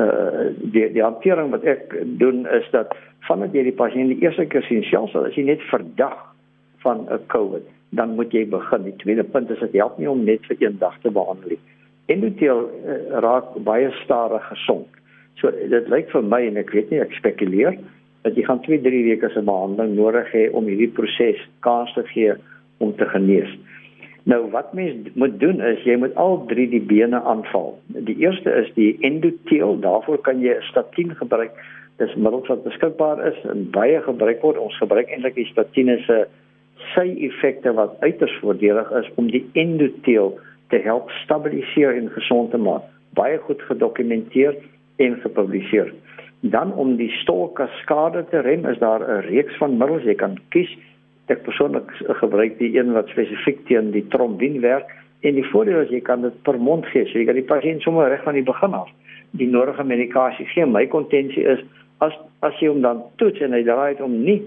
uh 0.00 0.46
die 0.72 0.86
die 0.92 1.04
hantering 1.04 1.50
wat 1.52 1.64
ek 1.68 1.92
doen 2.20 2.46
is 2.46 2.64
dat 2.72 2.96
vandat 3.28 3.52
jy 3.52 3.66
die 3.68 3.76
pasiënt 3.76 4.14
die 4.14 4.24
eerste 4.24 4.46
keer 4.46 4.64
sien 4.68 4.82
selfs 4.88 5.16
as 5.20 5.36
jy 5.36 5.44
net 5.50 5.62
verdag 5.68 6.16
van 6.86 7.06
'n 7.08 7.20
COVID 7.28 7.68
dan 7.94 8.16
moet 8.18 8.32
jy 8.32 8.42
begin. 8.50 8.82
Die 8.82 8.96
tweede 8.96 9.22
punt 9.22 9.50
is 9.50 9.60
dit 9.60 9.76
help 9.78 9.98
nie 9.98 10.10
om 10.10 10.24
net 10.24 10.42
vir 10.48 10.56
een 10.58 10.78
dag 10.78 10.96
te 11.02 11.10
behandel 11.10 11.54
nie 11.54 11.62
endoteel 12.12 12.64
uh, 12.68 13.18
raak 13.24 13.54
baie 13.64 13.90
stadig 14.02 14.44
gesond. 14.50 14.88
So 15.40 15.50
dit 15.50 15.88
lyk 15.92 16.10
vir 16.12 16.26
my 16.26 16.42
en 16.48 16.60
ek 16.60 16.72
weet 16.76 16.92
nie 16.92 17.02
ek 17.02 17.14
spekuleer 17.18 17.78
dat 18.24 18.36
jy 18.36 18.44
gaan 18.48 18.62
2, 18.64 18.80
3 18.80 19.04
weke 19.10 19.28
se 19.34 19.44
behandeling 19.44 19.94
nodig 19.98 20.30
hê 20.32 20.48
om 20.56 20.68
hierdie 20.70 20.90
proses 20.96 21.40
kans 21.66 21.92
te 21.96 22.04
gee 22.12 22.32
om 22.84 22.94
te 22.96 23.08
genees. 23.12 23.50
Nou 24.24 24.40
wat 24.54 24.72
mens 24.72 25.10
moet 25.20 25.36
doen 25.40 25.60
is 25.60 25.82
jy 25.84 25.98
moet 26.00 26.14
al 26.20 26.38
drie 26.48 26.64
die 26.72 26.80
bene 26.80 27.20
aanval. 27.20 27.74
Die 28.08 28.16
eerste 28.22 28.52
is 28.62 28.70
die 28.78 28.94
endoteel, 29.04 29.76
daarvoor 29.84 30.22
kan 30.24 30.40
jy 30.40 30.56
statien 30.70 31.12
gebruik. 31.18 31.52
Dis 32.00 32.14
middels 32.16 32.48
wat 32.48 32.64
beskikbaar 32.64 33.20
is 33.28 33.36
en 33.52 33.68
baie 33.74 34.00
gebruik 34.06 34.40
word. 34.42 34.58
Ons 34.58 34.80
gebruik 34.80 35.12
eintlik 35.12 35.36
die 35.36 35.50
statiene 35.52 35.98
se 36.08 36.24
sy 36.94 37.06
effekte 37.28 37.74
wat 37.76 38.00
uiters 38.00 38.32
voordelig 38.40 38.88
is 39.02 39.10
om 39.20 39.28
die 39.30 39.44
endoteel 39.60 40.32
te 40.72 40.80
help 40.86 41.12
stabiliseer 41.22 42.00
en 42.00 42.08
gesond 42.16 42.50
te 42.50 42.58
maak. 42.58 42.88
Baie 43.14 43.36
goed 43.44 43.60
gedokumenteer 43.68 44.56
en 45.04 45.20
gepubliseer. 45.20 45.92
Dan 46.44 46.74
om 46.76 46.96
die 46.96 47.10
stolkaskade 47.22 48.24
te 48.28 48.42
rem 48.44 48.66
is 48.68 48.78
daar 48.78 49.00
'n 49.00 49.26
reeks 49.28 49.56
van 49.56 49.78
middels 49.78 50.04
jy 50.04 50.14
kan 50.14 50.36
kies. 50.48 50.68
Ek 51.26 51.42
persoonlik 51.42 51.88
gebruik 52.20 52.58
die 52.58 52.76
een 52.78 52.92
wat 52.92 53.08
spesifiek 53.08 53.66
teen 53.66 53.90
die 53.90 54.06
trombien 54.08 54.60
werk 54.60 54.90
en 55.20 55.34
die 55.34 55.50
voordeel 55.50 55.80
is 55.80 55.90
jy 55.90 56.00
kan 56.00 56.20
dit 56.20 56.42
per 56.42 56.58
mond 56.60 56.86
gee. 56.86 57.06
So 57.06 57.18
jy 57.18 57.24
kan 57.24 57.34
die 57.34 57.48
pasiënt 57.48 57.82
sommer 57.82 58.08
reg 58.08 58.22
van 58.22 58.34
die 58.34 58.42
begin 58.42 58.74
af 58.74 58.88
die 59.30 59.48
nodige 59.50 59.84
medikasie 59.84 60.46
gee. 60.46 60.66
My 60.66 60.86
kontensie 60.86 61.44
is 61.44 61.62
as 62.04 62.12
as 62.46 62.58
jy 62.60 62.68
hom 62.68 62.82
dan 62.84 63.02
toets 63.16 63.40
en 63.40 63.52
hy 63.52 63.62
draai 63.66 63.94
dit 63.94 64.04
om 64.04 64.22
nie 64.24 64.42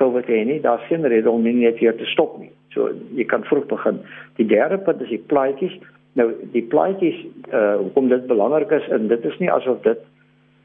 COVID 0.00 0.26
te 0.26 0.32
hê 0.32 0.44
nie, 0.48 0.60
daar's 0.64 0.86
geen 0.88 1.04
rede 1.04 1.30
om 1.30 1.42
nie 1.44 1.52
net 1.52 1.80
weer 1.80 1.96
te 1.96 2.06
stop 2.14 2.38
nie. 2.40 2.50
So 2.72 2.88
jy 3.16 3.26
kan 3.28 3.44
vroeg 3.44 3.66
begin. 3.68 4.00
Die 4.38 4.46
derde 4.48 4.78
punt 4.78 5.02
is 5.04 5.12
die 5.12 5.24
plaatjies. 5.32 5.74
Nou 6.18 6.30
die 6.54 6.62
plaatjies 6.62 7.18
uh 7.50 7.76
hoekom 7.82 8.08
dit 8.08 8.26
belangrik 8.30 8.72
is 8.78 8.88
en 8.94 9.10
dit 9.12 9.24
is 9.24 9.38
nie 9.42 9.50
asof 9.52 9.82
dit 9.84 10.00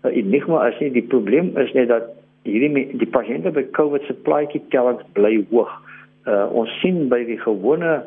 'n 0.05 0.07
uh, 0.07 0.17
enigma 0.17 0.67
is 0.67 0.79
nie. 0.79 0.91
Die 0.91 1.07
probleem 1.13 1.57
is 1.57 1.73
net 1.73 1.87
dat 1.87 2.13
hierdie 2.45 2.97
die 2.97 3.09
pasiënte 3.09 3.51
by 3.51 3.63
COVID 3.73 4.05
se 4.05 4.13
plaatjie 4.13 4.61
tellings 4.69 5.03
bly 5.17 5.39
hoog. 5.49 5.71
Uh 6.29 6.45
ons 6.53 6.79
sien 6.81 7.07
by 7.09 7.23
die 7.25 7.39
gewone 7.41 8.03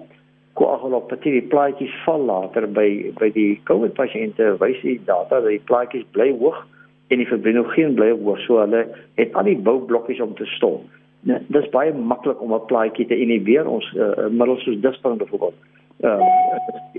koagulopatie 0.58 1.32
die 1.36 1.48
plaatjies 1.52 1.94
val 2.04 2.24
later 2.30 2.66
by 2.66 2.88
by 3.18 3.30
die 3.34 3.58
COVID 3.70 3.94
pasiënte 3.98 4.56
wys 4.62 4.78
die 4.82 4.98
data 5.06 5.40
dat 5.40 5.50
die 5.50 5.64
plaatjies 5.70 6.06
bly 6.16 6.30
hoog 6.38 6.64
en 7.08 7.22
die 7.22 7.28
fibrinogen 7.30 7.94
bly 7.98 8.10
hoog 8.14 8.40
so 8.46 8.60
hulle 8.62 8.84
het 9.20 9.34
al 9.34 9.48
die 9.50 9.58
boublokkies 9.68 10.22
om 10.24 10.34
te 10.38 10.46
stop. 10.56 10.82
Nee, 11.26 11.40
dit 11.48 11.62
is 11.62 11.70
baie 11.74 11.92
maklik 11.92 12.42
om 12.42 12.54
'n 12.54 12.66
plaatjie 12.70 13.06
te 13.06 13.16
inhibeer 13.18 13.66
ons 13.66 13.86
uh, 13.96 14.28
middels 14.30 14.62
soos 14.62 14.80
disprin 14.80 15.18
byvoorbeeld. 15.18 15.54
Uh, 16.00 16.22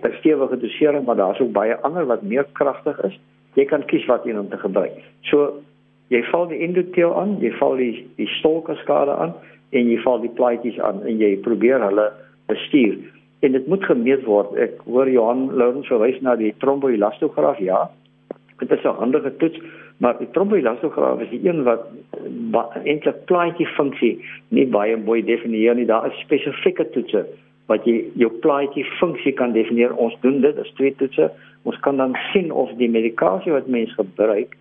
'n 0.03 0.15
stewige 0.19 0.59
dosering 0.59 1.05
maar 1.05 1.15
daar's 1.15 1.39
ook 1.39 1.51
baie 1.51 1.75
ander 1.87 2.05
wat 2.05 2.21
meer 2.21 2.47
kragtig 2.51 3.03
is. 3.03 3.19
Jy 3.55 3.65
kan 3.65 3.85
kies 3.85 4.05
wat 4.05 4.25
een 4.25 4.39
om 4.39 4.49
te 4.49 4.57
gebruik. 4.57 4.97
So 5.21 5.61
jy 6.07 6.23
val 6.31 6.47
die 6.47 6.61
endoteel 6.65 7.13
aan, 7.15 7.37
jy 7.41 7.51
val 7.57 7.75
die 7.75 8.07
die 8.17 8.27
stolkaskade 8.39 9.15
aan 9.15 9.33
en 9.71 9.89
jy 9.89 9.97
val 10.01 10.19
die 10.21 10.33
plaatjies 10.33 10.79
aan 10.79 11.01
en 11.05 11.17
jy 11.21 11.35
probeer 11.45 11.81
hulle 11.81 12.11
bestuur 12.47 12.97
en 13.39 13.51
dit 13.51 13.67
moet 13.67 13.83
gemeet 13.83 14.23
word. 14.27 14.55
Ek 14.59 14.79
hoor 14.87 15.09
Johan 15.09 15.47
Lourens 15.55 15.87
verwys 15.87 16.19
na 16.25 16.35
die 16.39 16.51
tromboelastograaf. 16.63 17.59
Ja. 17.63 17.87
Dit 18.59 18.71
is 18.71 18.83
'n 18.83 18.99
handige 18.99 19.35
toets, 19.37 19.59
maar 19.97 20.17
die 20.17 20.31
tromboelastograaf 20.31 21.21
is 21.21 21.29
die 21.29 21.47
een 21.47 21.63
wat 21.63 21.87
eintlik 22.83 23.25
plaatjie 23.25 23.67
funksie 23.67 24.19
nie 24.49 24.67
baie 24.67 24.97
mooi 24.97 25.23
definieer 25.23 25.75
nie. 25.75 25.85
Daar 25.85 26.07
is 26.07 26.19
spesifieke 26.19 26.89
toetse 26.89 27.25
wat 27.67 27.85
jy 27.85 28.03
jou 28.15 28.31
plaatjie 28.41 28.85
funksie 28.99 29.31
kan 29.31 29.51
definieer. 29.51 29.95
Ons 29.95 30.17
doen 30.21 30.41
dit 30.41 30.57
as 30.57 30.71
twee 30.73 30.95
toetse. 30.95 31.31
Ons 31.63 31.79
kan 31.79 31.97
dan 31.97 32.15
sien 32.31 32.51
of 32.51 32.71
die 32.79 32.89
medikasie 32.89 33.51
wat 33.51 33.67
mens 33.67 33.93
gebruik 33.93 34.55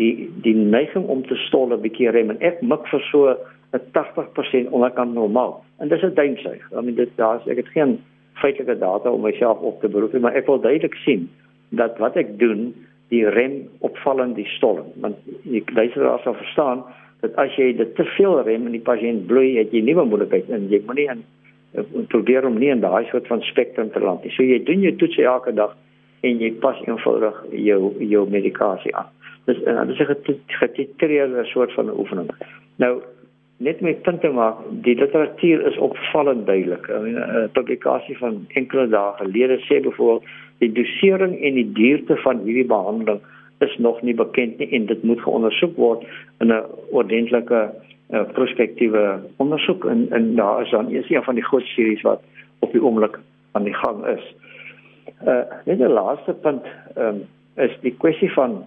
die 0.00 0.30
die 0.44 0.54
neiging 0.54 1.06
om 1.12 1.24
te 1.26 1.36
stol 1.48 1.72
'n 1.72 1.80
bietjie 1.80 2.10
rem 2.10 2.30
en 2.30 2.40
ek 2.40 2.62
mik 2.62 2.86
vir 2.92 3.02
so 3.10 3.36
'n 3.72 3.80
80% 3.92 4.70
onderkant 4.70 5.14
normaal. 5.14 5.64
En 5.80 5.88
dis 5.88 6.02
'n 6.02 6.14
duimsuig. 6.14 6.62
I 6.72 6.80
mean 6.80 6.94
dit 6.94 7.10
daar's 7.16 7.46
ek 7.46 7.56
het 7.56 7.68
geen 7.68 7.98
feitelike 8.34 8.78
data 8.78 9.10
om 9.10 9.20
myself 9.20 9.58
op 9.58 9.80
te 9.80 9.88
beroep, 9.88 10.18
maar 10.20 10.34
ek 10.34 10.46
wil 10.46 10.60
duidelik 10.60 10.94
sien 10.94 11.30
dat 11.70 11.98
wat 11.98 12.16
ek 12.16 12.38
doen 12.38 12.74
die 13.08 13.28
rem 13.28 13.68
opvallend 13.78 14.36
die 14.36 14.48
stolling. 14.56 14.88
Want 15.00 15.16
jy 15.42 15.62
luisteraars 15.66 16.22
sal 16.22 16.34
verstaan 16.34 16.84
dat 17.20 17.36
as 17.36 17.54
jy 17.56 17.76
dit 17.76 17.94
te 17.94 18.04
veel 18.16 18.42
rem 18.42 18.66
en 18.66 18.72
die 18.72 18.80
pasiënt 18.80 19.26
bloei, 19.26 19.58
het 19.58 19.70
jy 19.70 19.80
nuwe 19.80 20.04
moontlikheid 20.04 20.50
en 20.50 20.68
jy 20.68 20.82
moenie 20.86 21.08
in 21.12 21.24
probeer 22.12 22.46
om 22.46 22.58
nie 22.58 22.68
in 22.68 22.80
daai 22.80 23.06
soort 23.08 23.26
van 23.26 23.40
spektrum 23.40 23.90
te 23.90 24.00
land 24.00 24.24
nie. 24.24 24.32
So 24.34 24.44
jy 24.44 24.58
doen 24.64 24.82
jou 24.84 24.92
toets 25.00 25.16
elke 25.18 25.54
dag 25.56 25.76
en 26.22 26.38
jy 26.38 26.52
pas 26.62 26.78
eenvoudig 26.86 27.40
jou 27.50 27.80
jou 27.98 28.28
medikasie 28.30 28.94
aan. 28.96 29.10
Dis 29.46 29.58
dis 29.86 29.98
'n 29.98 30.40
getitreerde 30.46 31.44
soort 31.44 31.72
van 31.72 31.90
oefening. 31.98 32.30
Nou 32.76 33.00
net 33.62 33.80
met 33.80 34.02
punte 34.02 34.28
maak, 34.28 34.56
die 34.82 34.94
literatuur 34.98 35.66
is 35.66 35.78
opvallend 35.78 36.46
duidelik. 36.46 36.88
'n 36.88 37.50
Publikasie 37.52 38.18
van 38.18 38.46
enkele 38.48 38.88
dae 38.88 39.12
gelede 39.16 39.58
sê 39.66 39.80
byvoorbeeld 39.82 40.24
die 40.58 40.72
dosering 40.72 41.40
en 41.40 41.54
die 41.54 41.72
duurte 41.72 42.16
van 42.16 42.42
hierdie 42.44 42.66
behandeling 42.66 43.20
is 43.58 43.76
nog 43.78 44.02
nie 44.02 44.14
bekend 44.14 44.58
nie 44.58 44.70
en 44.70 44.86
dit 44.86 45.02
moet 45.02 45.20
geondersoek 45.20 45.76
word 45.76 46.06
in 46.40 46.52
'n 46.52 46.62
ordentlike 46.90 47.60
uh, 48.10 48.22
prospektiewe 48.32 49.20
ondersoek 49.36 49.84
en 49.84 50.06
en 50.10 50.34
daar 50.34 50.62
is 50.62 50.70
dan 50.70 50.90
is 50.90 51.10
een 51.10 51.22
van 51.22 51.34
die 51.34 51.44
groot 51.44 51.66
series 51.74 52.02
wat 52.02 52.22
op 52.58 52.72
die 52.72 52.82
oomblik 52.82 53.18
aan 53.52 53.64
die 53.64 53.74
gang 53.74 54.06
is. 54.06 54.34
Uh 55.26 55.44
net 55.64 55.78
'n 55.78 55.92
laaste 55.92 56.32
punt 56.32 56.64
um, 56.96 57.22
is 57.56 57.74
die 57.80 57.94
kwessie 57.98 58.32
van 58.32 58.64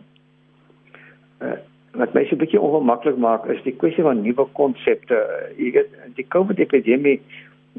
uh 1.42 1.58
wat 1.96 2.14
my 2.14 2.24
so 2.26 2.36
'n 2.36 2.44
bietjie 2.44 2.60
ongemaklik 2.60 3.18
maak 3.18 3.46
is 3.46 3.64
die 3.64 3.76
kwessie 3.76 4.04
van 4.04 4.22
nuwe 4.22 4.46
konsepte. 4.52 5.18
Jy 5.58 5.72
weet, 5.72 5.92
die 6.16 6.28
COVID 6.28 6.60
epidemie 6.60 7.20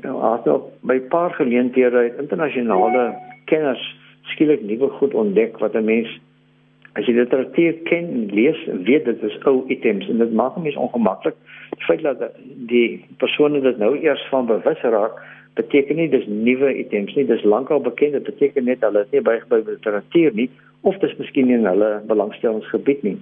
nou 0.05 0.21
also 0.21 0.73
by 0.81 1.01
paar 1.01 1.31
geleenthede 1.31 2.13
internasionale 2.19 3.15
kenners 3.45 3.83
skielik 4.23 4.63
nuwe 4.63 4.89
goed 4.99 5.15
ontdek 5.15 5.59
wat 5.59 5.75
'n 5.75 5.85
mens 5.85 6.21
as 6.97 7.05
jy 7.05 7.13
literatuur 7.19 7.79
ken 7.89 8.09
en 8.09 8.27
lees, 8.33 8.59
weet 8.89 9.05
dit 9.05 9.25
is 9.29 9.39
ou 9.45 9.65
items 9.73 10.09
en 10.09 10.23
dit 10.23 10.33
maak 10.33 10.57
mense 10.57 10.81
ongemaklik. 10.81 11.37
Die 11.77 11.85
feit 11.85 12.03
dat 12.07 12.23
die 12.71 13.05
persone 13.21 13.61
dit 13.61 13.79
nou 13.83 13.93
eers 14.01 14.23
van 14.33 14.49
bewus 14.49 14.81
raak, 14.81 15.21
beteken 15.61 15.97
nie 16.01 16.09
dis 16.13 16.25
nuwe 16.29 16.73
items 16.81 17.15
nie, 17.17 17.27
dis 17.29 17.45
lankal 17.45 17.81
bekend. 17.85 18.17
Dit 18.17 18.29
beteken 18.29 18.69
net 18.69 18.85
hulle 18.85 19.05
is 19.05 19.13
nie 19.13 19.25
bygebly 19.25 19.63
by 19.65 19.77
literatuur 19.77 20.37
nie 20.37 20.51
of 20.87 20.99
dis 21.03 21.17
miskien 21.19 21.49
nie 21.51 21.57
in 21.59 21.69
hulle 21.69 21.97
belangstellingsgebied 22.09 23.07
nie. 23.07 23.17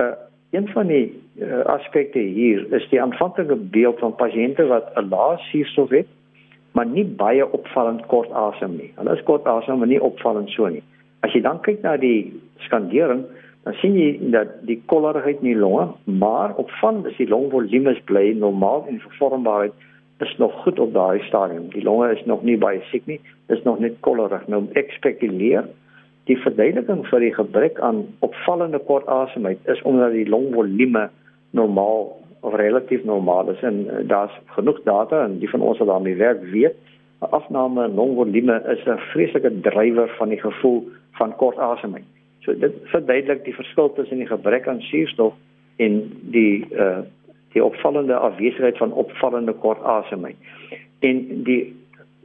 Uh 0.00 0.12
een 0.52 0.66
van 0.68 0.86
die 0.86 1.06
uh, 1.40 1.62
aspekte 1.72 2.18
hier 2.18 2.66
is 2.76 2.84
die 2.90 2.98
aanvanklike 3.00 3.56
beeld 3.56 4.02
van 4.04 4.12
pasiënte 4.16 4.66
wat 4.68 4.90
'n 5.00 5.08
lae 5.08 5.38
suurstof 5.48 5.88
het, 5.90 6.06
maar 6.76 6.86
nie 6.86 7.04
baie 7.04 7.52
opvallend 7.52 8.06
kort 8.06 8.30
asem 8.30 8.76
nie. 8.76 8.92
Hulle 8.96 9.14
is 9.16 9.22
kort 9.22 9.46
asem, 9.48 9.78
maar 9.78 9.88
nie 9.88 10.02
opvallend 10.02 10.50
so 10.50 10.68
nie. 10.68 10.82
As 11.20 11.32
jy 11.32 11.40
dan 11.40 11.60
kyk 11.60 11.80
na 11.82 11.96
die 11.96 12.32
skandering, 12.66 13.24
dan 13.62 13.74
sien 13.78 13.94
jy 13.94 14.08
dat 14.34 14.58
die 14.66 14.80
kollerigheid 14.90 15.42
in 15.42 15.52
die 15.52 15.58
longe, 15.58 15.88
maar 16.04 16.56
opvallend 16.56 17.06
is 17.06 17.18
die 17.20 17.28
longvolume 17.30 17.94
bly 18.10 18.32
normaal 18.38 18.86
en 18.88 19.02
vervormbaarheid 19.06 19.72
is 20.22 20.36
nog 20.38 20.54
goed 20.62 20.78
op 20.78 20.92
daai 20.94 21.22
stadium. 21.26 21.68
Die 21.74 21.82
longe 21.82 22.12
is 22.14 22.24
nog 22.30 22.42
nie 22.46 22.58
baie 22.58 22.82
siek 22.90 23.06
nie, 23.06 23.20
dis 23.50 23.62
nog 23.66 23.80
net 23.82 23.98
kollerig. 24.06 24.44
Nou 24.50 24.64
ek 24.78 24.94
spekuleer 24.98 25.66
Die 26.30 26.38
verduideliking 26.38 27.02
vir 27.10 27.24
die 27.24 27.32
gebrek 27.34 27.80
aan 27.82 28.04
opvallende 28.22 28.78
kort 28.86 29.08
asemheid 29.10 29.58
is 29.72 29.80
omdat 29.88 30.14
die 30.14 30.28
longvolume 30.30 31.08
normaal 31.50 32.12
of 32.46 32.54
relatief 32.58 33.02
normaal 33.04 33.50
is 33.50 33.62
en 33.66 33.82
uh, 33.86 34.02
daar's 34.06 34.36
genoeg 34.54 34.78
data 34.86 35.24
en 35.24 35.40
die 35.42 35.50
van 35.50 35.64
ons 35.66 35.80
wat 35.82 35.90
daarmee 35.90 36.20
werk 36.20 36.44
weet 36.54 36.78
afname 37.22 37.84
in 37.86 37.98
longvolume 37.98 38.62
is 38.74 38.86
'n 38.86 39.02
vreeslike 39.10 39.50
drywer 39.66 40.08
van 40.18 40.28
die 40.28 40.40
gevoel 40.40 40.88
van 41.18 41.36
kort 41.36 41.58
asemheid. 41.58 42.06
So 42.44 42.54
dit 42.58 42.74
verduidelik 42.90 43.44
die 43.44 43.54
verskil 43.54 43.92
tussen 43.94 44.18
die 44.18 44.26
gebrek 44.26 44.66
aan 44.68 44.80
suurstof 44.90 45.34
en 45.76 46.00
die 46.34 46.66
uh 46.74 47.02
die 47.52 47.60
opvallende 47.64 48.16
afwesigheid 48.16 48.78
van 48.80 48.94
opvallende 48.96 49.52
kort 49.52 49.82
asemheid. 49.84 50.36
En 51.04 51.42
die 51.44 51.74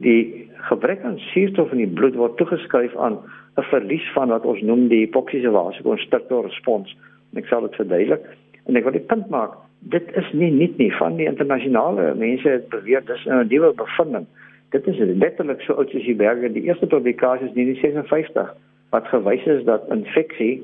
die 0.00 0.48
gebrek 0.70 1.02
aan 1.04 1.18
suurstof 1.18 1.72
in 1.74 1.82
die 1.82 1.94
bloed 2.00 2.14
word 2.16 2.38
toegeskryf 2.40 2.96
aan 2.96 3.18
'n 3.58 3.66
verlies 3.68 4.06
van 4.14 4.28
wat 4.28 4.44
ons 4.44 4.62
noem 4.62 4.86
die 4.88 5.04
hipoksiese 5.04 5.50
vasokonstriktor 5.50 6.46
respons. 6.46 6.96
En 7.32 7.42
ek 7.42 7.46
sal 7.46 7.66
dit 7.66 7.74
verduidelik. 7.74 8.24
En 8.66 8.76
ek 8.76 8.84
wil 8.84 8.92
die 8.92 9.08
punt 9.12 9.28
maak, 9.28 9.52
dit 9.80 10.16
is 10.16 10.32
nie 10.32 10.50
nuut 10.50 10.78
nie 10.78 10.92
van 10.96 11.16
die 11.16 11.26
internasionale 11.26 12.14
mense 12.14 12.48
het 12.48 12.68
beweer 12.68 13.04
dis 13.04 13.26
'n 13.26 13.46
nuwe 13.48 13.72
bevinding. 13.74 14.26
Dit 14.70 14.86
is 14.86 14.96
letterlik 14.98 15.60
so 15.60 15.72
oud 15.74 15.90
soos 15.90 16.04
die 16.04 16.14
berge. 16.14 16.52
Die 16.52 16.62
eerste 16.62 16.86
publikasie 16.86 17.46
is 17.46 17.54
in 17.54 17.64
1956 17.64 18.54
wat 18.90 19.08
gewys 19.12 19.46
is 19.46 19.64
dat 19.64 19.88
infeksie 19.92 20.62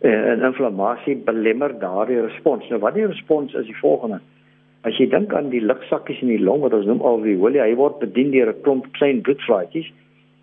eh, 0.00 0.30
en 0.32 0.44
inflammasie 0.46 1.16
belemmer 1.26 1.74
daardie 1.78 2.20
respons. 2.20 2.68
Nou 2.68 2.80
wat 2.80 2.94
die 2.94 3.06
respons 3.06 3.54
is 3.54 3.66
die 3.66 3.78
volgende. 3.80 4.20
As 4.86 4.98
jy 5.00 5.08
dink 5.10 5.34
aan 5.34 5.50
die 5.50 5.62
lugsakkies 5.64 6.20
in 6.22 6.30
die 6.30 6.42
long 6.42 6.62
wat 6.62 6.76
ons 6.76 6.86
noem 6.86 7.02
alveoli, 7.02 7.58
hy 7.58 7.74
word 7.78 7.98
bedien 7.98 8.30
deur 8.30 8.52
'n 8.52 8.62
klomp 8.62 8.92
klein 8.98 9.22
bloedvaatjies 9.26 9.90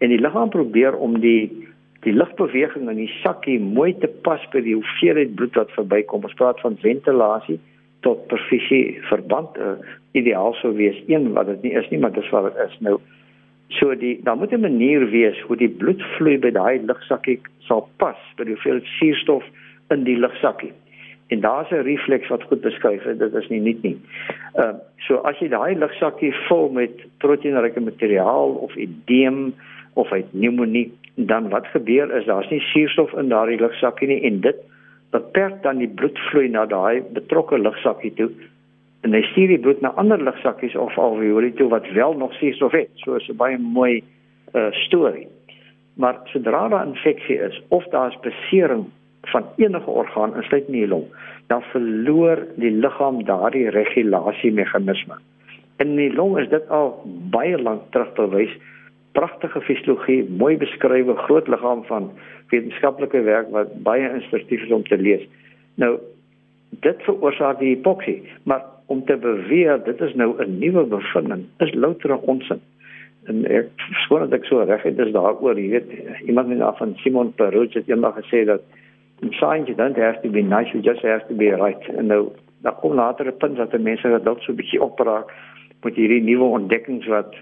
en 0.04 0.12
die 0.12 0.20
liggaam 0.20 0.50
probeer 0.50 0.98
om 0.98 1.20
die 1.20 1.66
die 2.06 2.14
lugbeweging 2.14 2.90
in 2.90 3.00
die 3.02 3.14
sakkie 3.24 3.58
mooi 3.60 3.96
te 3.98 4.08
pas 4.08 4.44
by 4.54 4.62
die 4.62 4.76
hoeveelheid 4.76 5.34
bloed 5.36 5.56
wat 5.58 5.72
verbykom. 5.74 6.28
Ons 6.28 6.38
praat 6.38 6.60
van 6.62 6.78
ventilasie 6.78 7.58
tot 8.06 8.28
perfusie 8.30 9.00
verband 9.10 9.58
uh, 9.58 9.74
ideaal 10.14 10.54
sou 10.62 10.76
wees 10.78 11.00
een 11.10 11.32
wat 11.34 11.50
dit 11.50 11.66
nie 11.66 11.74
is 11.80 11.90
nie, 11.90 12.00
maar 12.00 12.14
dis 12.14 12.30
wat 12.30 12.52
dit 12.52 12.62
is 12.68 12.76
nou. 12.86 13.00
So 13.70 13.96
die 13.96 14.20
daar 14.24 14.38
moet 14.38 14.54
'n 14.54 14.60
manier 14.62 15.10
wees 15.10 15.42
hoe 15.42 15.58
die 15.58 15.70
bloedvloei 15.70 16.38
by 16.40 16.52
daai 16.52 16.80
lugsakkie 16.86 17.40
sal 17.60 17.90
pas 17.98 18.18
by 18.38 18.44
die 18.44 18.54
hoeveelheid 18.54 18.86
suurstof 18.86 19.44
in 19.90 20.04
die 20.04 20.18
lugsakkie. 20.18 20.74
En 21.28 21.40
daar's 21.40 21.72
'n 21.72 21.82
refleks 21.84 22.28
wat 22.28 22.44
goed 22.44 22.62
beskryf 22.62 23.06
is, 23.06 23.18
dit 23.18 23.34
is 23.34 23.48
nie 23.50 23.60
nuut 23.60 23.82
nie. 23.82 23.98
Ehm 24.54 24.76
uh, 24.76 24.80
so 24.98 25.16
as 25.16 25.40
jy 25.40 25.48
daai 25.48 25.76
lugsakkie 25.76 26.34
vul 26.48 26.70
met 26.70 26.92
proteïnryke 27.18 27.80
materiaal 27.80 28.50
of 28.50 28.76
edeem 28.76 29.54
of 29.94 30.12
uit 30.12 30.32
pneumonie, 30.32 30.92
dan 31.16 31.50
wat 31.50 31.68
gebeur 31.68 32.16
is 32.16 32.26
daar's 32.26 32.50
nie 32.50 32.60
suurstof 32.60 33.14
in 33.14 33.30
daardie 33.30 33.60
lugsakkie 33.60 34.08
nie 34.08 34.22
en 34.22 34.42
dit 34.42 34.56
beperk 35.10 35.64
dan 35.64 35.78
die 35.78 35.88
bloedvloei 35.88 36.48
na 36.50 36.66
daai 36.66 37.04
betrokke 37.16 37.58
lugsakkie 37.58 38.14
toe 38.14 38.30
en 39.06 39.14
hy 39.14 39.22
stuur 39.30 39.52
die 39.54 39.62
bloed 39.62 39.82
na 39.86 39.92
ander 40.02 40.22
lugsakkies 40.22 40.76
of 40.82 40.98
alveoli 40.98 41.52
toe 41.54 41.70
wat 41.70 41.86
wel 41.94 42.16
nog 42.18 42.34
suurstof 42.40 42.74
het. 42.74 42.90
So 43.04 43.16
is 43.16 43.30
'n 43.30 43.38
baie 43.38 43.58
mooi 43.58 44.04
uh, 44.54 44.72
storie. 44.72 45.28
Maar 45.96 46.20
sodra 46.24 46.68
daar 46.68 46.88
infeksie 46.88 47.38
is 47.38 47.62
of 47.70 47.86
daar 47.94 48.10
is 48.10 48.20
besering 48.20 48.86
van 49.22 49.46
enige 49.58 49.90
orgaan 49.90 50.36
insluit 50.36 50.66
in 50.68 50.74
die 50.74 50.88
long, 50.88 51.06
dan 51.48 51.62
verloor 51.62 52.48
die 52.56 52.72
liggaam 52.72 53.24
daardie 53.24 53.70
regulasiemeganisme. 53.70 55.16
In 55.78 55.96
die 55.96 56.14
long 56.14 56.38
is 56.38 56.50
dit 56.50 56.70
al 56.70 57.02
baie 57.32 57.62
lank 57.62 57.82
terug 57.90 58.14
bewys. 58.14 58.58
Pragtige 59.12 59.62
fisiologie, 59.62 60.30
mooi 60.30 60.58
beskrywe, 60.58 61.16
groot 61.16 61.48
liggaam 61.48 61.84
van 61.84 62.12
wetenskaplike 62.50 63.22
werk 63.22 63.50
wat 63.50 63.84
baie 63.84 64.14
instruktief 64.14 64.64
is 64.64 64.72
om 64.72 64.84
te 64.84 64.98
lees. 64.98 65.28
Nou 65.76 66.00
dit 66.70 67.02
veroorsaak 67.02 67.60
die 67.60 67.76
hipoksie, 67.76 68.22
maar 68.44 68.75
om 68.86 69.06
te 69.06 69.18
beweer 69.18 69.84
dit 69.84 70.02
is 70.02 70.14
nou 70.14 70.36
'n 70.44 70.58
nuwe 70.60 70.84
bevinding, 70.84 71.46
is 71.58 71.74
louter 71.74 72.18
onsin. 72.18 72.62
En 73.26 73.46
ek 73.46 73.70
skoon 74.06 74.20
dat 74.20 74.34
ek 74.40 74.46
so 74.46 74.62
reg 74.62 74.84
het, 74.84 74.98
dis 74.98 75.12
daaroor, 75.12 75.60
jy 75.60 75.70
weet, 75.70 75.90
iemand 76.26 76.50
het 76.50 76.62
af 76.62 76.78
van 76.78 76.94
Simon 76.96 77.34
Peroux 77.34 77.74
het 77.74 77.88
eendag 77.88 78.16
gesê 78.22 78.46
dat 78.46 78.62
in 79.22 79.32
science 79.32 79.68
you 79.72 79.78
don't 79.78 79.98
have 79.98 80.22
to 80.22 80.30
be 80.30 80.42
nice, 80.42 80.72
you 80.72 80.84
just 80.84 81.02
have 81.02 81.26
to 81.28 81.36
be 81.36 81.50
right. 81.56 81.88
En 81.98 82.06
nou, 82.06 82.30
dan 82.62 82.76
kom 82.76 82.94
later 82.94 83.26
'n 83.26 83.38
punt 83.38 83.58
dat 83.58 83.80
mense 83.80 84.10
dat 84.10 84.24
dalk 84.24 84.42
so 84.42 84.52
'n 84.52 84.56
bietjie 84.56 84.82
opraak 84.82 85.34
met 85.84 85.96
hierdie 85.96 86.22
nuwe 86.22 86.44
ontdekkings 86.44 87.06
wat 87.08 87.36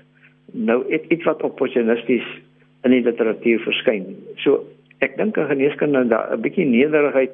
nou 0.51 0.83
iets 1.09 1.23
wat 1.23 1.43
opportunisties 1.43 2.25
in 2.83 2.91
die 2.91 3.03
literatuur 3.03 3.59
verskyn. 3.59 4.05
So 4.35 4.65
ek 4.99 5.17
dink 5.17 5.37
'n 5.37 5.47
geneeskunde 5.47 6.07
daar 6.07 6.33
'n 6.33 6.41
bietjie 6.41 6.65
nederigheid 6.65 7.31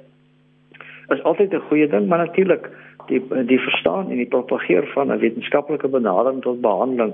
is 1.09 1.23
altyd 1.23 1.53
'n 1.53 1.67
goeie 1.69 1.87
ding, 1.87 2.07
maar 2.07 2.17
natuurlik 2.17 2.69
die 3.09 3.21
die 3.49 3.59
verstaan 3.59 4.09
en 4.09 4.21
die 4.21 4.29
propageer 4.35 4.87
van 4.93 5.11
'n 5.11 5.19
wetenskaplike 5.19 5.87
benadering 5.87 6.41
tot 6.41 6.61
behandeling 6.61 7.13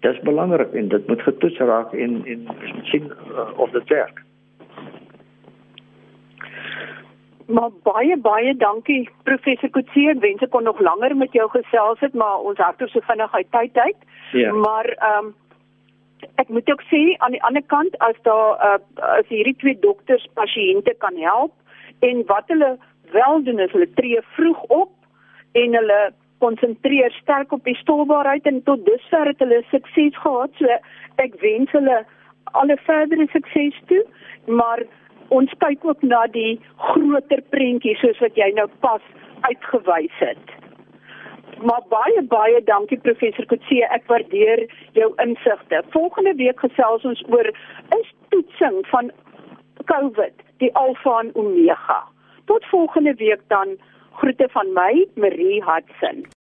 dis 0.00 0.18
belangrik 0.20 0.72
en 0.72 0.88
dit 0.88 1.06
moet 1.06 1.22
getoets 1.22 1.58
raak 1.58 1.92
en 1.92 2.22
en 2.24 2.46
sien 2.82 3.12
uh, 3.30 3.48
of 3.56 3.70
dit 3.70 3.88
werk. 3.88 4.22
Maar 7.46 7.70
baie 7.82 8.18
baie 8.18 8.56
dankie 8.56 9.08
professor 9.22 9.70
Kutse. 9.70 10.08
Ek 10.10 10.20
wens 10.20 10.42
ek 10.42 10.50
kon 10.50 10.66
nog 10.66 10.80
langer 10.82 11.16
met 11.16 11.32
jou 11.32 11.46
gesels 11.50 12.00
het, 12.00 12.14
maar 12.14 12.42
ons 12.42 12.58
hardloop 12.58 12.90
so 12.90 13.00
vinnig 13.06 13.34
uit 13.34 13.50
tyd 13.50 13.78
uit. 13.78 14.06
Ja. 14.32 14.52
Maar 14.52 14.90
ehm 14.96 15.26
um, 15.26 15.34
ek 16.42 16.48
moet 16.48 16.70
ook 16.72 16.82
sê 16.90 17.00
aan 17.22 17.36
die 17.36 17.42
ander 17.44 17.62
kant 17.70 17.98
as 17.98 18.16
daar 18.22 18.58
uh, 18.66 18.78
as 19.18 19.28
hierdie 19.28 19.56
twee 19.62 19.78
dokters 19.80 20.26
pasiënte 20.34 20.94
kan 20.98 21.16
help 21.20 21.52
en 22.08 22.22
wat 22.26 22.48
hulle 22.52 22.76
wel 23.12 23.42
doen 23.44 23.60
is 23.60 23.72
hulle 23.72 23.88
tree 23.94 24.20
vroeg 24.36 24.62
op 24.62 24.95
en 25.62 25.76
hulle 25.80 26.00
konsentreer 26.44 27.14
sterk 27.22 27.52
op 27.52 27.64
die 27.64 27.76
stolbaarheid 27.80 28.46
en 28.50 28.60
tot 28.68 28.84
dusver 28.86 29.30
het 29.30 29.40
hulle 29.44 29.62
sukses 29.70 30.18
gehad. 30.24 30.52
So 30.60 30.78
ek 31.22 31.38
wens 31.40 31.72
hulle 31.76 32.02
alle 32.60 32.76
verdere 32.84 33.26
sukses 33.32 33.78
toe, 33.90 34.02
maar 34.46 34.84
ons 35.34 35.52
kyk 35.62 35.84
ook 35.84 36.04
na 36.06 36.26
die 36.30 36.58
groter 36.90 37.42
prentjie 37.54 37.96
soos 38.02 38.20
wat 38.22 38.36
jy 38.38 38.52
nou 38.58 38.68
pas 38.84 39.02
uitgewys 39.48 40.22
het. 40.22 40.54
Maar 41.64 41.82
baie 41.88 42.22
baie 42.28 42.60
dankie 42.68 42.98
professor 43.00 43.46
Kutse, 43.48 43.80
ek 43.96 44.04
waardeer 44.12 44.66
jou 44.98 45.08
insigte. 45.24 45.80
Volgende 45.94 46.34
week 46.36 46.60
gesels 46.60 47.06
ons 47.08 47.22
oor 47.32 47.48
is 47.96 48.10
toetsing 48.34 48.82
van 48.92 49.10
COVID 49.88 50.44
die 50.60 50.72
alfa 50.76 51.20
en 51.24 51.32
omega. 51.34 52.02
Tot 52.50 52.64
volgende 52.70 53.14
week 53.18 53.40
dan 53.48 53.76
groete 54.16 54.48
van 54.52 54.72
my 54.72 55.06
Marie 55.14 55.62
Hudson. 55.62 56.35